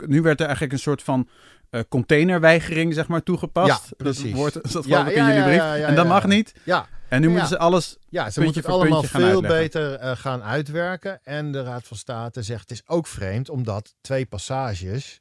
Nu 0.06 0.22
werd 0.22 0.38
er 0.38 0.46
eigenlijk 0.46 0.74
een 0.74 0.82
soort 0.82 1.02
van 1.02 1.28
eh, 1.70 1.80
containerweigering 1.88 2.94
zeg 2.94 3.08
maar 3.08 3.22
toegepast. 3.22 3.68
Ja, 3.88 3.94
precies. 3.96 4.22
Dat 4.22 4.32
woord 4.32 4.72
dat 4.72 4.72
Ja, 4.72 4.80
geloof 4.80 5.06
ik 5.08 5.16
in 5.16 5.24
jullie 5.26 5.42
brief. 5.42 5.60
en 5.88 5.94
dat 5.94 6.06
mag 6.06 6.26
niet. 6.26 6.54
Ja, 6.64 6.86
En 7.08 7.20
nu 7.20 7.28
moeten 7.28 7.48
ze 7.48 7.58
alles... 7.58 7.96
ja 8.08 8.30
ze 8.30 8.40
moeten 8.40 8.62
het 8.62 8.70
allemaal 8.70 9.02
veel 9.02 9.20
uitleggen. 9.24 9.58
beter 9.60 9.94
eh, 9.94 10.16
gaan 10.16 10.42
uitwerken. 10.42 11.20
En 11.22 11.52
de 11.52 11.62
Raad 11.62 11.86
van 11.86 11.96
State 11.96 12.42
zegt 12.42 12.60
het 12.60 12.70
is 12.70 12.82
ook 12.88 13.06
vreemd, 13.06 13.48
omdat 13.48 13.94
twee 14.00 14.26
passages 14.26 15.18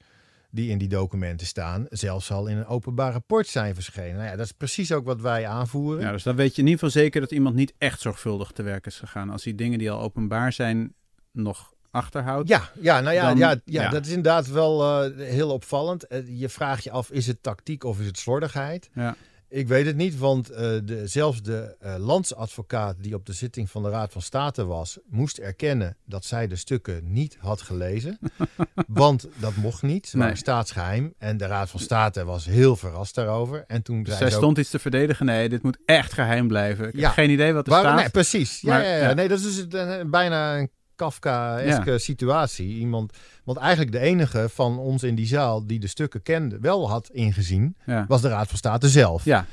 die 0.52 0.70
in 0.70 0.78
die 0.78 0.88
documenten 0.88 1.48
staan, 1.48 1.86
zelfs 1.90 2.32
al 2.32 2.48
in 2.48 2.58
een 2.58 2.66
openbaar 2.66 3.12
rapport 3.12 3.48
zijn 3.48 3.74
verschenen. 3.76 4.16
Nou 4.16 4.30
ja, 4.30 4.36
dat 4.36 4.46
is 4.46 4.52
precies 4.52 4.92
ook 4.92 5.06
wat 5.06 5.22
wij 5.22 5.48
aanvoeren. 5.48 6.02
Ja, 6.04 6.12
dus 6.12 6.24
dan 6.24 6.36
weet 6.36 6.56
je 6.56 6.62
in 6.62 6.68
ieder 6.68 6.84
geval 6.86 7.02
zeker 7.02 7.22
dat 7.22 7.32
iemand 7.32 7.56
niet 7.56 7.74
echt 7.78 8.02
zorgvuldig 8.02 8.52
te 8.52 8.64
werk 8.64 8.86
is 8.86 8.98
gegaan. 9.00 9.30
Als 9.30 9.44
die 9.44 9.56
dingen 9.56 9.78
die 9.80 9.92
al 9.92 10.00
openbaar 10.02 10.54
zijn 10.54 10.94
nog 11.32 11.74
achterhoudt. 11.96 12.48
Ja, 12.50 12.70
ja, 12.80 13.00
nou 13.02 13.14
ja, 13.16 13.28
Dan- 13.28 13.38
ja, 13.38 13.50
ja, 13.66 13.82
ja. 13.84 13.90
dat 13.90 14.02
is 14.06 14.10
inderdaad 14.12 14.48
wel 14.48 15.04
eh, 15.04 15.28
heel 15.28 15.50
opvallend. 15.50 16.08
Eh, 16.08 16.40
je 16.40 16.50
vraagt 16.50 16.84
je 16.84 16.92
af, 16.92 17.12
is 17.12 17.28
het 17.28 17.44
tactiek 17.44 17.84
of 17.84 18.00
is 18.00 18.06
het 18.06 18.18
slordigheid? 18.18 18.90
Ja. 18.94 19.16
Ik 19.50 19.68
weet 19.68 19.86
het 19.86 19.96
niet, 19.96 20.18
want 20.18 20.50
eh, 20.50 20.58
de, 20.84 21.02
zelfs 21.08 21.42
de 21.42 21.76
landsadvocaat 21.98 22.96
die 23.00 23.14
op 23.16 23.26
de 23.26 23.34
zitting 23.34 23.70
van 23.70 23.84
de 23.84 23.90
Raad 23.90 24.12
van 24.12 24.22
State 24.22 24.66
was, 24.66 24.98
moest 25.10 25.38
erkennen 25.38 25.98
dat 26.06 26.26
zij 26.26 26.48
de 26.48 26.56
stukken 26.56 27.02
niet 27.04 27.38
had 27.40 27.62
gelezen. 27.62 28.20
want 28.88 29.28
dat 29.40 29.56
mocht 29.56 29.82
niet, 29.82 30.08
ze 30.08 30.18
waren 30.18 30.32
Nee. 30.34 30.42
staatsgeheim. 30.42 31.14
En 31.18 31.38
de 31.38 31.46
Raad 31.46 31.70
van 31.70 31.80
State 31.80 32.26
was 32.26 32.46
heel 32.46 32.76
verrast 32.76 33.16
daarover. 33.16 33.64
En 33.68 33.82
toen 33.82 34.04
Dus 34.04 34.18
zei 34.18 34.18
zij 34.30 34.38
ook- 34.38 34.44
stond 34.44 34.58
iets 34.58 34.70
te 34.70 34.80
verdedigen. 34.80 35.26
Nee, 35.26 35.50
dit 35.50 35.64
moet 35.64 35.78
echt 35.86 36.14
geheim 36.14 36.48
blijven. 36.48 36.88
Ik 36.88 36.96
Ja. 36.96 37.02
heb 37.02 37.12
geen 37.14 37.30
idee 37.30 37.54
wat 37.54 37.66
er 37.68 37.72
Waar- 37.72 37.82
staat. 37.82 37.96
nee, 37.96 38.10
precies. 38.10 38.62
Ja, 38.62 38.70
Maar, 38.74 38.84
ja, 38.84 38.96
ja. 38.96 39.08
ja. 39.10 39.14
Nee, 39.14 39.28
dat 39.28 39.38
is 39.40 39.44
dus 39.44 39.56
het, 39.56 39.74
eh, 39.74 40.02
bijna 40.06 40.58
een 40.58 40.70
Kafka-eske 40.96 41.98
situatie. 42.00 42.68
Iemand, 42.78 43.14
want 43.44 43.58
eigenlijk 43.58 43.92
de 43.92 44.00
enige 44.00 44.50
van 44.50 44.78
ons 44.78 45.04
in 45.04 45.16
die 45.16 45.28
zaal 45.28 45.68
die 45.68 45.80
de 45.80 45.88
stukken 45.88 46.22
kende, 46.22 46.58
wel 46.62 46.90
had 46.90 47.10
ingezien, 47.12 47.76
Ja. 47.86 48.06
was 48.08 48.22
de 48.22 48.28
Raad 48.30 48.48
van 48.48 48.58
State 48.58 48.90
zelf. 48.90 49.26
Ja. 49.26 49.46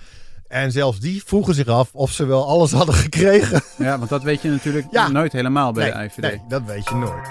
En 0.49 0.73
zelfs 0.73 1.01
die 1.01 1.23
vroegen 1.25 1.55
zich 1.55 1.67
af 1.67 1.95
of 1.95 2.11
ze 2.13 2.25
wel 2.25 2.47
alles 2.47 2.73
hadden 2.73 2.95
gekregen. 2.95 3.61
ja, 3.79 3.99
want 3.99 4.11
dat 4.11 4.23
weet 4.23 4.43
je 4.43 4.49
natuurlijk 4.51 4.87
Ja. 4.91 5.09
nooit 5.09 5.33
helemaal 5.33 5.73
bij 5.73 5.85
nee, 5.85 5.93
de 5.93 6.05
IVD. 6.05 6.17
nee, 6.21 6.41
dat 6.49 6.63
weet 6.65 6.89
je 6.89 6.95
nooit. 6.95 7.29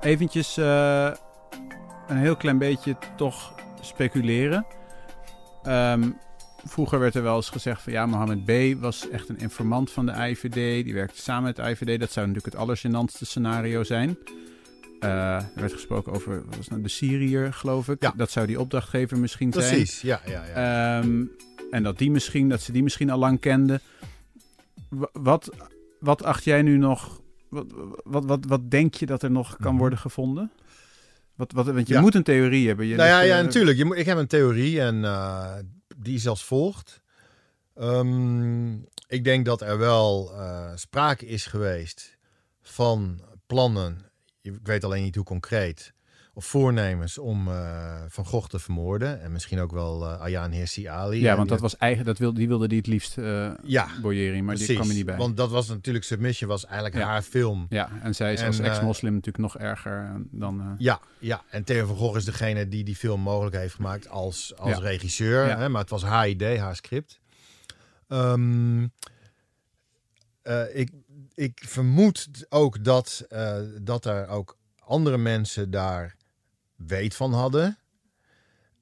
Eventjes 0.00 0.56
eh, 0.56 1.10
een 2.08 2.16
heel 2.18 2.36
klein 2.36 2.58
beetje 2.58 2.96
toch 3.16 3.54
speculeren. 3.80 4.66
Ehm, 5.62 6.10
vroeger 6.64 6.98
werd 6.98 7.14
er 7.14 7.22
wel 7.22 7.36
eens 7.36 7.48
gezegd 7.50 7.82
van 7.82 7.92
ja, 7.92 8.06
Mohammed 8.06 8.44
B. 8.44 8.80
was 8.80 9.08
echt 9.08 9.28
een 9.28 9.38
informant 9.38 9.90
van 9.90 10.06
de 10.06 10.12
IVD. 10.12 10.84
Die 10.84 10.94
werkte 10.94 11.20
samen 11.20 11.42
met 11.42 11.56
de 11.56 11.62
IVD. 11.70 12.00
Dat 12.00 12.12
zou 12.12 12.26
natuurlijk 12.26 12.54
het 12.54 12.62
allergenantste 12.62 13.24
scenario 13.26 13.84
zijn. 13.84 14.18
Eh, 15.00 15.10
er 15.36 15.50
werd 15.54 15.72
gesproken 15.72 16.12
over 16.12 16.42
was 16.56 16.68
nou, 16.68 16.82
de 16.82 16.88
Syriër, 16.88 17.52
geloof 17.52 17.88
ik. 17.88 18.02
Ja. 18.02 18.12
Dat 18.16 18.30
zou 18.30 18.46
die 18.46 18.60
opdrachtgever 18.60 19.18
misschien 19.18 19.52
zijn. 19.52 19.66
Precies, 19.74 20.00
ja, 20.00 20.20
ja, 20.26 20.44
ja. 20.54 20.98
Ehm, 21.00 21.24
en 21.70 21.82
dat, 21.82 21.98
die 21.98 22.10
misschien, 22.10 22.48
dat 22.48 22.60
ze 22.60 22.72
die 22.72 22.82
misschien 22.82 23.10
al 23.10 23.18
lang 23.18 23.40
kenden. 23.40 23.80
Wa- 24.88 25.08
Wat, 25.12 25.50
wat 26.00 26.22
acht 26.24 26.44
jij 26.44 26.62
nu 26.62 26.76
nog... 26.76 27.20
Wat, 27.48 27.66
wat, 28.04 28.24
wat, 28.24 28.44
wat 28.48 28.70
denk 28.70 28.94
je 28.94 29.06
dat 29.06 29.22
er 29.22 29.30
nog 29.30 29.56
kan 29.56 29.70
Mhm. 29.70 29.80
worden 29.80 29.98
gevonden? 29.98 30.50
Wat, 31.34 31.52
wat, 31.52 31.66
want 31.66 31.88
je 31.88 31.94
Ja. 31.94 32.00
moet 32.00 32.14
een 32.14 32.22
theorie 32.22 32.66
hebben. 32.66 32.86
Je 32.86 32.96
nou 32.96 33.08
ja, 33.08 33.20
ja, 33.20 33.38
eh, 33.38 33.44
natuurlijk. 33.44 33.76
Je 33.78 33.84
moet, 33.84 33.96
ik 33.96 34.06
heb 34.06 34.18
een 34.18 34.26
theorie 34.26 34.80
en 34.80 35.04
eh, 35.04 35.52
die 36.04 36.28
als 36.28 36.44
volgt. 36.44 37.02
Ehm, 37.74 38.74
ik 39.06 39.24
denk 39.24 39.44
dat 39.44 39.60
er 39.60 39.78
wel 39.78 40.32
eh, 40.32 40.72
sprake 40.74 41.26
is 41.26 41.46
geweest 41.46 42.16
van 42.60 43.20
plannen, 43.46 44.10
ik 44.40 44.58
weet 44.62 44.84
alleen 44.84 45.02
niet 45.02 45.14
hoe 45.14 45.24
concreet, 45.24 45.92
of 46.34 46.44
voornemens 46.44 47.18
om 47.18 47.48
eh, 47.48 48.02
Van 48.08 48.24
Gogh 48.26 48.48
te 48.48 48.58
vermoorden. 48.58 49.20
En 49.22 49.32
misschien 49.32 49.60
ook 49.60 49.72
wel 49.72 50.04
eh 50.04 50.20
Ayaan 50.20 50.50
Hirsi 50.50 50.86
Ali. 50.86 51.20
Ja, 51.20 51.30
En 51.30 51.36
want 51.36 51.48
dat 51.48 51.60
was 51.60 51.76
eigen, 51.76 52.04
dat 52.04 52.18
wilde, 52.18 52.38
die 52.38 52.48
wilde 52.48 52.68
die 52.68 52.78
het 52.78 52.86
liefst 52.86 53.18
eh 53.18 53.50
Ja, 53.62 53.88
Boyeri, 54.02 54.42
maar 54.42 54.56
die 54.56 54.74
kwam 54.74 54.88
er 54.88 54.94
niet 54.94 55.06
bij. 55.06 55.16
Want 55.16 55.36
dat 55.36 55.50
was 55.50 55.68
natuurlijk, 55.68 56.04
Submission 56.04 56.50
was 56.50 56.64
eigenlijk 56.64 56.94
Ja. 56.94 57.06
haar 57.06 57.22
film. 57.22 57.66
Ja, 57.68 57.90
en 58.02 58.14
zij 58.14 58.32
is 58.32 58.40
En, 58.40 58.46
als 58.46 58.58
ex-moslim 58.58 59.12
natuurlijk 59.14 59.44
nog 59.44 59.58
erger 59.58 60.22
dan... 60.30 60.74
Ja, 60.78 61.00
ja, 61.18 61.42
en 61.50 61.64
Theo 61.64 61.86
van 61.86 61.96
Gogh 61.96 62.16
is 62.16 62.24
degene 62.24 62.68
die 62.68 62.84
die 62.84 62.96
film 62.96 63.20
mogelijk 63.20 63.56
heeft 63.56 63.74
gemaakt 63.74 64.08
als, 64.08 64.56
als 64.56 64.70
Ja. 64.76 64.78
regisseur. 64.78 65.56
Hè, 65.58 65.68
maar 65.68 65.80
het 65.80 65.90
was 65.90 66.02
haar 66.02 66.28
idee, 66.28 66.58
haar 66.58 66.76
script. 66.76 67.20
Ehm, 68.08 68.86
eh, 70.42 70.62
ik, 70.76 70.90
ik 71.34 71.62
vermoed 71.66 72.46
ook 72.48 72.84
dat, 72.84 73.26
dat 73.82 74.04
er 74.04 74.28
ook 74.28 74.56
andere 74.84 75.18
mensen 75.18 75.70
daar 75.70 76.16
weet 76.86 77.14
van 77.14 77.32
hadden. 77.32 77.78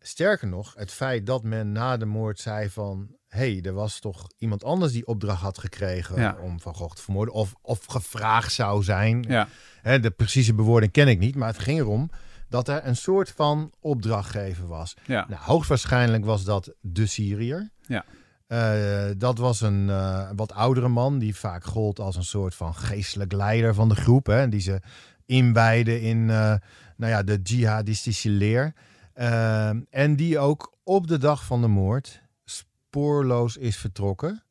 Sterker 0.02 0.48
nog, 0.48 0.74
het 0.76 0.90
feit 0.90 1.26
dat 1.26 1.42
men 1.42 1.72
na 1.72 1.96
de 1.96 2.04
moord 2.04 2.40
zei 2.40 2.70
van... 2.70 3.08
hé, 3.28 3.38
hey, 3.52 3.60
er 3.62 3.72
was 3.72 3.98
toch 3.98 4.26
iemand 4.38 4.64
anders 4.64 4.92
die 4.92 5.06
opdracht 5.06 5.40
had 5.42 5.58
gekregen 5.58 6.20
Ja. 6.20 6.36
om 6.42 6.60
Van 6.60 6.74
Gogh 6.74 6.94
te 6.94 7.02
vermoorden... 7.02 7.34
of, 7.34 7.54
of 7.62 7.84
gevraagd 7.84 8.52
zou 8.52 8.82
zijn. 8.82 9.24
ja, 9.28 9.48
Hè, 9.82 10.00
de 10.00 10.10
precieze 10.10 10.54
bewoording 10.54 10.92
ken 10.92 11.08
ik 11.08 11.18
niet, 11.18 11.34
maar 11.36 11.48
het 11.48 11.58
ging 11.58 11.78
erom 11.78 12.10
dat 12.48 12.68
er 12.68 12.86
een 12.86 12.96
soort 12.96 13.30
van 13.30 13.72
opdrachtgever 13.80 14.66
was. 14.66 14.94
ja, 15.06 15.26
Nou, 15.28 15.42
hoogstwaarschijnlijk 15.42 16.24
was 16.24 16.44
dat 16.44 16.72
de 16.80 17.06
Syriër. 17.06 17.70
Ja. 17.80 18.04
Eh, 18.46 19.10
dat 19.16 19.38
was 19.38 19.60
een 19.60 19.90
eh, 19.90 20.30
wat 20.36 20.52
oudere 20.52 20.88
man 20.88 21.18
die 21.18 21.36
vaak 21.36 21.64
gold 21.64 21.98
als 22.00 22.16
een 22.16 22.24
soort 22.24 22.54
van 22.54 22.74
geestelijk 22.74 23.32
leider 23.32 23.74
van 23.74 23.88
de 23.88 23.94
groep. 23.94 24.26
Hè, 24.26 24.48
die 24.48 24.60
ze 24.60 24.80
inwijden 25.26 26.00
in 26.00 26.18
uh, 26.28 26.54
nou 27.00 27.12
ja, 27.12 27.22
de 27.22 27.40
jihadistische 27.42 28.28
leer. 28.28 28.72
Uh, 29.16 29.68
en 29.90 30.16
die 30.16 30.38
ook 30.38 30.74
op 30.82 31.06
de 31.06 31.18
dag 31.18 31.44
van 31.44 31.60
de 31.60 31.66
moord 31.68 32.22
spoorloos 32.44 33.56
is 33.56 33.76
vertrokken 33.76 34.42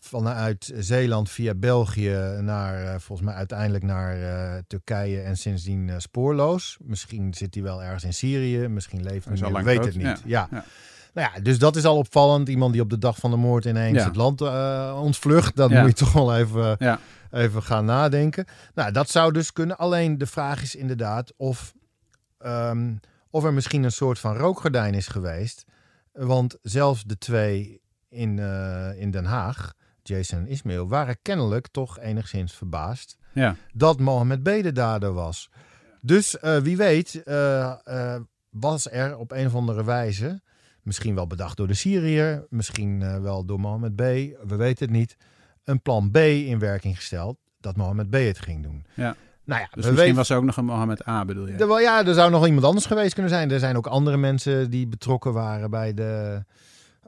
vanuit 0.00 0.72
Zeeland 0.78 1.30
via 1.30 1.54
België 1.54 2.38
naar, 2.40 2.82
uh, 2.82 2.88
volgens 2.98 3.28
mij 3.28 3.36
uiteindelijk 3.36 3.84
naar 3.84 4.18
uh, 4.18 4.54
Turkije 4.66 5.20
en 5.20 5.36
sindsdien 5.36 5.88
uh, 5.88 5.94
spoorloos. 5.98 6.76
Misschien 6.80 7.34
zit 7.34 7.54
hij 7.54 7.62
wel 7.62 7.82
ergens 7.82 8.04
in 8.04 8.14
Syrië, 8.14 8.68
misschien 8.68 9.02
leeft 9.02 9.28
hij, 9.28 9.50
lang 9.50 9.64
weet 9.64 9.76
dood. 9.76 9.86
het 9.86 9.96
niet. 9.96 10.04
Ja. 10.04 10.20
Ja. 10.24 10.48
Ja. 10.50 10.64
Nou 11.14 11.28
ja, 11.34 11.40
dus 11.40 11.58
dat 11.58 11.76
is 11.76 11.84
al 11.84 11.96
opvallend. 11.96 12.48
Iemand 12.48 12.72
die 12.72 12.82
op 12.82 12.90
de 12.90 12.98
dag 12.98 13.16
van 13.16 13.30
de 13.30 13.36
moord 13.36 13.64
ineens 13.64 13.98
Ja. 13.98 14.04
het 14.04 14.16
land 14.16 14.40
eh, 14.40 14.98
ontvlucht. 15.02 15.56
Dat 15.56 15.70
moet 15.70 15.86
je 15.86 15.92
toch 16.04 16.12
wel 16.12 16.36
even, 16.36 16.76
Ja. 16.78 16.98
Even 17.30 17.62
gaan 17.62 17.84
nadenken. 17.84 18.44
Nou, 18.74 18.92
dat 18.92 19.10
zou 19.10 19.32
dus 19.32 19.52
kunnen. 19.52 19.76
Alleen 19.78 20.18
de 20.18 20.26
vraag 20.26 20.62
is 20.62 20.74
inderdaad 20.74 21.32
of, 21.36 21.74
ehm, 22.38 22.94
of 23.30 23.44
er 23.44 23.52
misschien 23.52 23.82
een 23.82 23.92
soort 23.92 24.18
van 24.18 24.36
rookgordijn 24.36 24.94
is 24.94 25.06
geweest. 25.08 25.64
Want 26.12 26.58
zelfs 26.62 27.04
de 27.04 27.18
twee 27.18 27.80
in, 28.08 28.38
eh, 28.38 29.00
in 29.00 29.10
Den 29.10 29.24
Haag, 29.24 29.72
Jason 30.02 30.38
en 30.38 30.46
Ismail, 30.46 30.88
waren 30.88 31.18
kennelijk 31.22 31.68
toch 31.68 31.98
enigszins 31.98 32.52
verbaasd 32.54 33.16
Ja. 33.32 33.56
dat 33.72 33.98
Mohammed 34.00 34.42
B. 34.42 34.44
de 34.44 34.72
dader 34.72 35.12
was. 35.12 35.50
Dus 36.00 36.38
eh, 36.38 36.56
wie 36.56 36.76
weet 36.76 37.22
eh, 37.22 38.16
was 38.50 38.90
er 38.90 39.16
op 39.16 39.32
een 39.32 39.46
of 39.46 39.54
andere 39.54 39.84
wijze, 39.84 40.40
misschien 40.82 41.14
wel 41.14 41.26
bedacht 41.26 41.56
door 41.56 41.66
de 41.66 41.74
Syriër, 41.74 42.46
misschien 42.50 43.22
wel 43.22 43.44
door 43.44 43.60
Mohammed 43.60 43.94
B., 43.94 43.98
we 44.48 44.56
weten 44.56 44.84
het 44.86 44.96
niet, 44.96 45.16
een 45.66 45.82
plan 45.82 46.10
B 46.10 46.16
in 46.16 46.58
werking 46.58 46.96
gesteld 46.96 47.36
dat 47.60 47.76
Mohammed 47.76 48.10
B. 48.10 48.14
het 48.14 48.38
ging 48.38 48.62
doen. 48.62 48.86
Ja. 48.94 49.16
Nou 49.44 49.60
ja, 49.60 49.66
Dus 49.66 49.74
misschien 49.74 49.96
weten... 49.96 50.14
was 50.16 50.28
er 50.30 50.36
ook 50.36 50.44
nog 50.44 50.56
een 50.56 50.64
Mohammed 50.64 51.08
A, 51.08 51.24
bedoel 51.24 51.46
je? 51.46 51.52
Er, 51.52 51.66
wel- 51.66 51.80
ja, 51.80 52.06
er 52.06 52.14
zou 52.14 52.30
nog 52.30 52.46
iemand 52.46 52.64
anders 52.64 52.86
geweest 52.86 53.12
kunnen 53.14 53.32
zijn. 53.32 53.50
Er 53.50 53.58
zijn 53.58 53.76
ook 53.76 53.86
andere 53.86 54.16
mensen 54.16 54.70
die 54.70 54.86
betrokken 54.86 55.32
waren 55.32 55.70
bij 55.70 55.94
de. 55.94 56.44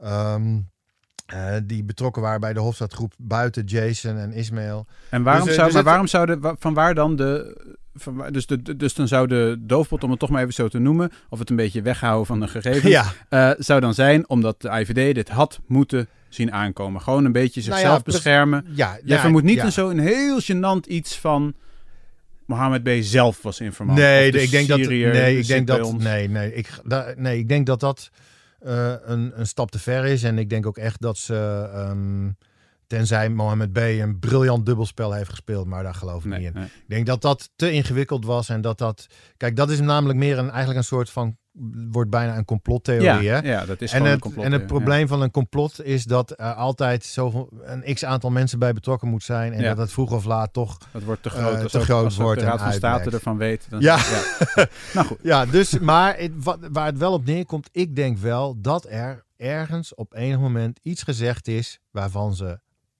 ehm, 0.01 0.59
eh, 1.25 1.55
die 1.63 1.83
betrokken 1.83 2.21
waren 2.21 2.39
bij 2.39 2.53
de 2.53 2.59
Hofstadgroep 2.59 3.13
buiten 3.17 3.63
Jason 3.65 4.17
en 4.17 4.31
Ismail. 4.33 4.85
En 5.09 5.23
waarom 5.23 5.45
Dus, 5.47 5.51
eh, 5.51 5.59
zou, 5.59 5.65
dus 5.65 5.75
maar 5.75 5.81
het- 5.83 5.85
waarom 5.91 6.07
zouden, 6.07 6.39
wa- 6.39 6.55
van 6.59 6.73
waar 6.73 6.93
dan 6.95 7.15
de, 7.15 7.57
dus, 8.31 8.45
de, 8.45 8.75
dus 8.77 8.93
dan 8.93 9.07
zou 9.07 9.27
de 9.27 9.55
doofpot, 9.59 10.03
om 10.03 10.09
het 10.09 10.19
toch 10.19 10.29
maar 10.29 10.41
even 10.41 10.53
zo 10.53 10.67
te 10.67 10.79
noemen, 10.79 11.11
of 11.29 11.39
het 11.39 11.49
een 11.49 11.55
beetje 11.55 11.81
weghouden 11.81 12.25
van 12.25 12.39
de 12.39 12.47
gegevens, 12.47 12.93
Ja, 12.93 13.05
eh, 13.29 13.51
zou 13.57 13.79
dan 13.79 13.93
zijn 13.93 14.29
omdat 14.29 14.61
de 14.61 14.69
IVD 14.69 15.15
dit 15.15 15.29
had 15.29 15.59
moeten 15.67 16.07
zien 16.29 16.51
aankomen. 16.53 17.01
Gewoon 17.01 17.25
een 17.25 17.31
beetje 17.31 17.59
Nou 17.61 17.71
ja, 17.73 17.77
zichzelf 17.79 18.03
beschermen. 18.03 18.65
ja. 18.69 18.99
Ja, 19.05 19.19
vermoedt 19.19 19.45
niet 19.45 19.59
een 19.59 19.71
zo 19.71 19.89
een 19.89 19.99
heel 19.99 20.39
gênant 20.41 20.87
iets 20.87 21.17
van 21.17 21.53
Mohammed 22.45 22.83
B. 22.83 22.89
zelf 22.99 23.41
was 23.41 23.59
informant. 23.59 23.99
Nee, 23.99 24.31
de 24.31 24.41
ik 24.41 24.51
denk 24.51 24.67
dat. 24.67 24.77
Nee, 24.79 25.37
ik 25.37 25.47
denk 25.47 25.67
dat. 25.67 25.97
Nee, 25.97 26.29
nee, 26.29 26.53
ik, 26.53 26.69
da- 26.85 27.13
nee, 27.17 27.37
ik 27.39 27.47
denk 27.49 27.65
dat 27.65 27.79
dat 27.79 28.09
eh, 28.59 28.93
een, 29.05 29.31
een 29.35 29.47
stap 29.47 29.71
te 29.71 29.79
ver 29.79 30.05
is. 30.05 30.23
En 30.23 30.37
ik 30.37 30.49
denk 30.49 30.65
ook 30.65 30.77
echt 30.77 31.01
dat 31.01 31.17
ze. 31.17 31.69
ehm, 31.73 32.27
tenzij 32.89 33.29
Mohammed 33.29 33.71
B. 33.73 33.77
een 33.77 34.19
briljant 34.19 34.65
dubbelspel 34.65 35.11
heeft 35.13 35.29
gespeeld, 35.29 35.67
maar 35.67 35.83
daar 35.83 35.93
geloof 35.95 36.23
ik 36.23 36.29
Nee, 36.29 36.39
niet 36.39 36.47
in. 36.47 36.53
nee. 36.53 36.63
Ik 36.65 36.83
denk 36.87 37.05
dat 37.05 37.21
dat 37.21 37.49
te 37.55 37.71
ingewikkeld 37.71 38.25
was 38.25 38.49
en 38.49 38.61
dat 38.61 38.77
dat... 38.77 39.07
Kijk, 39.37 39.55
dat 39.55 39.69
is 39.69 39.79
namelijk 39.79 40.19
meer 40.19 40.37
een, 40.37 40.49
eigenlijk 40.49 40.77
een 40.77 40.83
soort 40.83 41.09
van... 41.09 41.37
wordt 41.91 42.09
bijna 42.09 42.37
een 42.37 42.45
complottheorie, 42.45 43.05
Ja, 43.29 43.41
hè? 43.41 43.49
ja, 43.51 43.65
dat 43.65 43.81
is 43.81 43.91
En 43.91 43.97
gewoon 43.97 44.05
een 44.05 44.11
het, 44.13 44.21
complot. 44.21 44.45
en 44.45 44.51
het 44.51 44.61
ja. 44.61 44.67
probleem 44.67 45.07
van 45.07 45.21
een 45.21 45.31
complot 45.31 45.83
is 45.83 46.03
dat 46.03 46.31
er 46.39 46.53
altijd 46.53 47.03
zoveel, 47.05 47.49
een 47.61 47.93
x 47.93 48.05
aantal 48.05 48.29
mensen 48.29 48.59
bij 48.59 48.73
betrokken 48.73 49.07
moet 49.07 49.23
zijn. 49.23 49.53
En 49.53 49.61
Ja. 49.61 49.67
dat 49.69 49.77
het 49.77 49.91
vroeg 49.91 50.11
of 50.11 50.25
laat 50.25 50.53
toch... 50.53 50.77
Dat 50.91 51.03
wordt 51.03 51.23
te 51.23 51.29
eh, 51.29 51.35
groot. 51.35 51.63
als 51.63 51.71
te 51.71 51.79
groot 51.79 52.03
als 52.05 52.17
wordt 52.17 52.39
de 52.39 52.45
en 52.45 52.51
Raad 52.51 52.61
van 52.61 52.73
State 52.73 53.09
ervan 53.09 53.37
weet. 53.37 53.65
Dan, 53.69 53.79
Ja. 53.81 53.97
Nou 54.93 55.07
goed. 55.07 55.19
Ja, 55.21 55.45
dus, 55.45 55.79
maar 55.79 56.17
het, 56.17 56.31
wat, 56.35 56.59
waar 56.71 56.85
het 56.85 56.97
wel 56.97 57.13
op 57.13 57.25
neerkomt, 57.25 57.69
ik 57.71 57.95
denk 57.95 58.17
wel 58.17 58.61
dat 58.61 58.85
er 58.89 59.23
ergens 59.37 59.95
op 59.95 60.13
enig 60.15 60.39
moment 60.39 60.79
iets 60.83 61.03
gezegd 61.03 61.47
is 61.47 61.79
waarvan 61.91 62.35
ze 62.35 62.59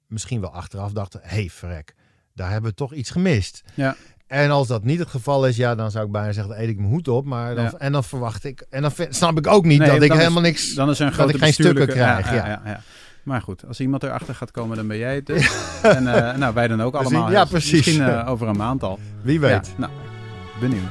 misschien 0.10 0.42
wel 0.42 0.54
achteraf 0.54 0.92
dachten, 0.92 1.20
hé 1.24 1.36
hey, 1.36 1.50
verrek, 1.50 1.94
daar 2.34 2.52
hebben 2.52 2.70
we 2.70 2.76
toch 2.76 2.94
iets 2.94 3.10
gemist. 3.10 3.64
Ja. 3.74 3.96
En 4.28 4.50
als 4.52 4.68
dat 4.68 4.84
niet 4.84 5.00
het 5.00 5.10
geval 5.10 5.48
is, 5.48 5.56
ja, 5.56 5.76
dan 5.76 5.92
zou 5.92 6.06
ik 6.06 6.12
bijna 6.12 6.32
zeggen, 6.32 6.62
eet 6.62 6.70
ik 6.70 6.78
mijn 6.78 6.90
hoed 6.90 7.08
op. 7.08 7.26
Maar 7.26 7.56
dan, 7.56 7.64
Ja. 7.64 7.74
en 7.78 7.92
dan 7.92 8.04
verwacht 8.04 8.44
ik, 8.44 8.66
en 8.70 8.82
dan 8.82 8.92
snap 9.10 9.38
ik 9.38 9.48
ook 9.48 9.66
niet 9.66 9.80
Nee, 9.80 9.88
dat 9.90 10.02
ik 10.02 10.12
is- 10.12 10.18
helemaal 10.18 10.42
niks... 10.42 10.74
Dan 10.74 10.90
is 10.90 11.00
een 11.00 11.12
dat 11.18 11.30
ik 11.30 11.38
geen 11.38 11.54
stukken 11.54 11.88
krijg, 11.88 12.30
ja. 12.30 12.36
ja, 12.48 12.62
ja. 12.66 12.82
Maar 13.24 13.42
goed, 13.42 13.66
als 13.68 13.80
iemand 13.80 14.04
erachter 14.04 14.36
gaat 14.36 14.52
komen, 14.52 14.78
dan 14.78 14.88
ben 14.88 14.98
jij 14.98 15.16
het 15.16 15.26
dus. 15.26 15.52
en 15.82 16.08
eh, 16.32 16.38
nou, 16.38 16.54
wij 16.54 16.68
dan 16.68 16.82
ook 16.82 16.92
Precies, 16.92 17.12
allemaal. 17.14 17.32
ja, 17.32 17.46
precies. 17.46 17.72
Misschien 17.72 18.02
eh, 18.02 18.30
over 18.30 18.48
een 18.48 18.58
maand 18.58 18.84
al. 18.84 19.00
Wie 19.22 19.40
weet. 19.40 19.74
Nou, 19.78 19.92
benieuwd. 20.60 20.84